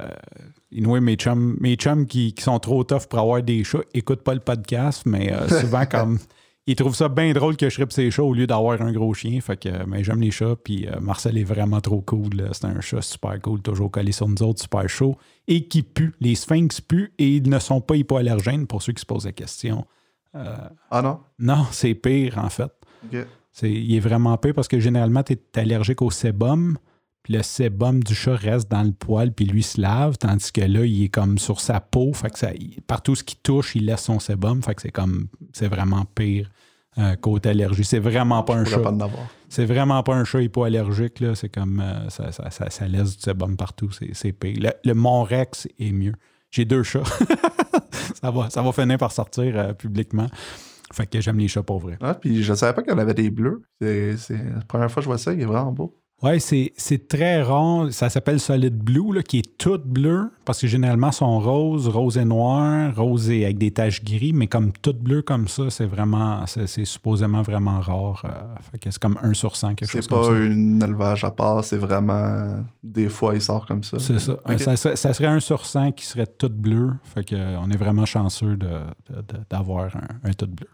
[0.76, 4.24] anyway, mes chums, mes chums qui, qui sont trop tough pour avoir des chats, écoutent
[4.24, 6.20] pas le podcast, mais euh, souvent comme
[6.68, 9.14] ils trouvent ça bien drôle que je rippe ses chats au lieu d'avoir un gros
[9.14, 9.40] chien.
[9.42, 12.50] Fait que mais j'aime les chats, puis euh, Marcel est vraiment trop cool.
[12.54, 15.16] C'est un chat super cool, toujours collé sur nous autres, super chaud.
[15.48, 16.14] Et qui pue.
[16.20, 19.32] Les sphinx puent et ils ne sont pas hypoallergènes pour ceux qui se posent la
[19.32, 19.86] question.
[20.34, 21.20] Ah non?
[21.40, 22.72] Non, c'est pire en fait.
[23.62, 26.78] Il est vraiment pire parce que généralement, tu es allergique au sébum,
[27.30, 30.86] le sébum du chat reste dans le poil, puis lui se lave, tandis que là,
[30.86, 33.86] il est comme sur sa peau, fait que ça, il- partout ce qui touche, il
[33.86, 36.50] laisse son sébum, fait que c'est comme, c'est vraiment pire
[36.98, 37.84] euh, côté allergie.
[37.84, 38.78] C'est vraiment pas un chat.
[39.50, 41.36] C'est vraiment pas un chat hypoallergique, là.
[41.36, 44.56] C'est comme, euh, ça, ça, ça- ça laisse du sébum partout, c'est, pire.
[44.62, 46.14] Le, le Monrex est mieux.
[46.52, 47.04] J'ai deux chats.
[48.22, 50.28] ça, va, ça va finir par sortir euh, publiquement.
[50.94, 51.98] Fait que j'aime les chats pour vrai.
[52.00, 53.64] Ah, puis je savais pas qu'il y en avait des bleus.
[53.82, 55.98] C'est c'est la première fois que je vois ça, il est vraiment beau.
[56.26, 57.92] Oui, c'est, c'est très rare.
[57.94, 62.18] Ça s'appelle Solid Blue, là, qui est tout bleu, parce que généralement, sont roses, rose
[62.18, 65.86] et noir, rose et avec des taches gris, mais comme tout bleu comme ça, c'est
[65.86, 68.24] vraiment, c'est, c'est supposément vraiment rare.
[68.26, 70.32] euh, fait que c'est comme 1 sur 100, quelque chose C'est comme pas ça.
[70.32, 72.64] un élevage à part, c'est vraiment.
[72.84, 74.00] Des fois, il sort comme ça.
[74.00, 74.34] C'est ça.
[74.50, 74.60] Ok.
[74.60, 74.76] ça.
[74.76, 76.94] serait- ça serait 1 sur 100 qui serait tout bleu.
[77.04, 80.68] Fait que, euh, on est vraiment chanceux de- de- de- d'avoir un, un tout bleu.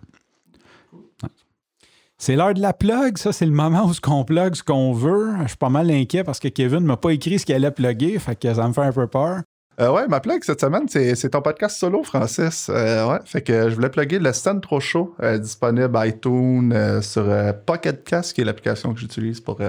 [2.22, 5.32] C'est l'heure de la plug, ça, c'est le moment où on plug ce qu'on veut.
[5.42, 8.20] Je suis pas mal inquiet parce que Kevin m'a pas écrit ce qu'il allait plugger,
[8.20, 9.42] fait que ça me fait un peu peur.
[9.80, 12.70] Euh, ouais, ma plug cette semaine, c'est ton podcast solo, Francis.
[12.70, 17.02] Euh, ouais, fait que je voulais plugger le Stand Trop Show, euh, disponible iTunes, euh,
[17.02, 19.60] sur euh, Pocket Cast, qui est l'application que j'utilise pour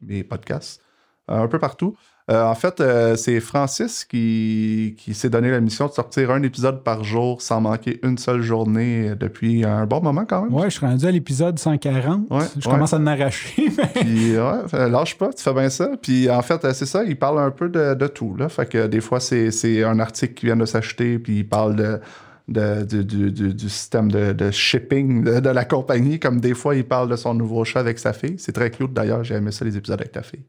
[0.00, 0.80] mes, podcasts,
[1.28, 1.94] un peu partout.
[2.30, 6.42] Euh, en fait, euh, c'est Francis qui, qui s'est donné la mission de sortir un
[6.42, 10.52] épisode par jour sans manquer une seule journée euh, depuis un bon moment quand même.
[10.52, 12.26] Ouais, je suis rendu à l'épisode 140.
[12.30, 12.74] Ouais, je ouais.
[12.74, 13.70] commence à en arracher.
[13.78, 15.88] mais- Puis, ouais, lâche pas, tu fais bien ça.
[16.02, 18.36] Puis, en fait, c'est ça, il parle un peu de, de tout.
[18.36, 18.50] Là.
[18.50, 21.76] Fait que des fois, c'est c'est un article qui vient de s'acheter, puis il parle
[21.76, 22.00] de,
[22.48, 26.52] de- du, du- du- du système de, de shipping de, de la compagnie, comme des
[26.54, 28.34] fois, il parle de son nouveau chat avec sa fille.
[28.36, 29.24] C'est très cute, d'ailleurs.
[29.24, 30.44] J'ai aimé ça, les épisodes avec ta fille.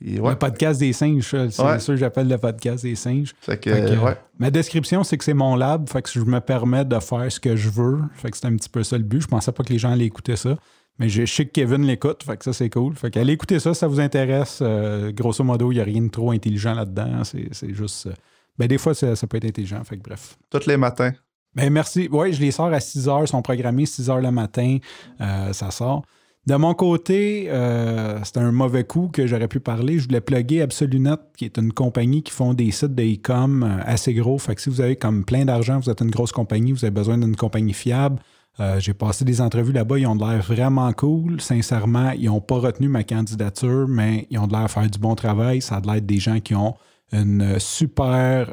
[0.00, 0.30] Puis, ouais.
[0.30, 1.78] Le podcast des singes, ça, c'est Ouais.
[1.80, 3.34] ça que j'appelle le podcast des singes.
[3.40, 4.16] Fait que, Fait que, ouais.
[4.38, 7.40] Ma description, c'est que c'est mon lab, fait que je me permets de faire ce
[7.40, 7.98] que je veux.
[8.14, 9.20] Fait que c'est un petit peu ça le but.
[9.22, 10.56] Je pensais pas que les gens allaient écouter ça.
[11.00, 12.94] Mais je sais que Kevin l'écoute, fait que ça, c'est cool.
[12.96, 14.58] Fait qu'allez écouter ça, si ça vous intéresse.
[14.62, 17.22] Euh, grosso modo, il n'y a rien de trop intelligent là-dedans.
[17.24, 18.06] C'est, juste.
[18.08, 18.12] euh,
[18.58, 19.82] Ben, des fois, ça, ça peut être intelligent.
[19.84, 20.36] Fait que bref.
[20.50, 21.12] Tous les matins.
[21.54, 22.08] Ben, merci.
[22.10, 23.22] Oui, je les sors à 6 heures.
[23.22, 24.78] Ils sont programmés 6 heures le matin.
[25.20, 26.02] Euh, ça sort.
[26.48, 29.98] De mon côté, euh, c'est un mauvais coup que j'aurais pu parler.
[29.98, 33.82] Je voulais plugger Absolunet, qui est une compagnie qui font des sites de e-com euh,
[33.84, 34.38] assez gros.
[34.38, 36.90] Fait que si vous avez comme plein d'argent, vous êtes une grosse compagnie, vous avez
[36.90, 38.18] besoin d'une compagnie fiable.
[38.60, 41.38] euh, J'ai passé des entrevues là-bas, ils ont de l'air vraiment cool.
[41.38, 44.98] Sincèrement, ils n'ont pas retenu ma candidature, mais ils ont de l'air à faire du
[44.98, 45.60] bon travail.
[45.60, 46.76] Ça a de l'air des gens qui ont
[47.12, 48.48] une super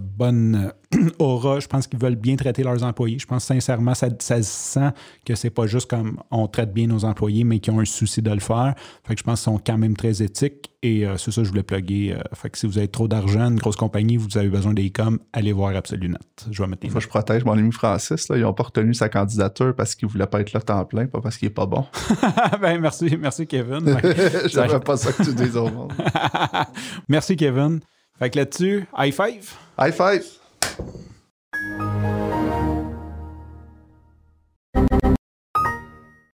[0.00, 0.72] bonne
[1.18, 1.60] aura.
[1.60, 3.18] Je pense qu'ils veulent bien traiter leurs employés.
[3.18, 4.90] Je pense sincèrement, ça, ça se sent
[5.24, 8.22] que c'est pas juste comme on traite bien nos employés, mais qui ont un souci
[8.22, 8.74] de le faire.
[9.04, 10.70] Fait que je pense qu'ils sont quand même très éthiques.
[10.82, 12.14] Et euh, c'est ça que je voulais plugger.
[12.14, 15.18] Euh, fait que si vous avez trop d'argent, une grosse compagnie, vous avez besoin d'e-com,
[15.32, 16.16] allez voir Absolunet.
[16.50, 18.28] Je vais mettre les Des fois, je protège mon ami Francis.
[18.28, 18.36] Là.
[18.36, 21.20] Ils n'ont pas retenu sa candidature parce qu'il voulait pas être là temps plein, pas
[21.20, 21.84] parce qu'il est pas bon.
[22.60, 23.96] ben, merci, merci Kevin.
[24.46, 25.92] J'aimerais pas ça que tu dises au monde.
[27.08, 27.80] merci Kevin.
[28.18, 29.54] Fait que là-dessus, high five.
[29.78, 30.39] High five!
[30.60, 32.19] うん。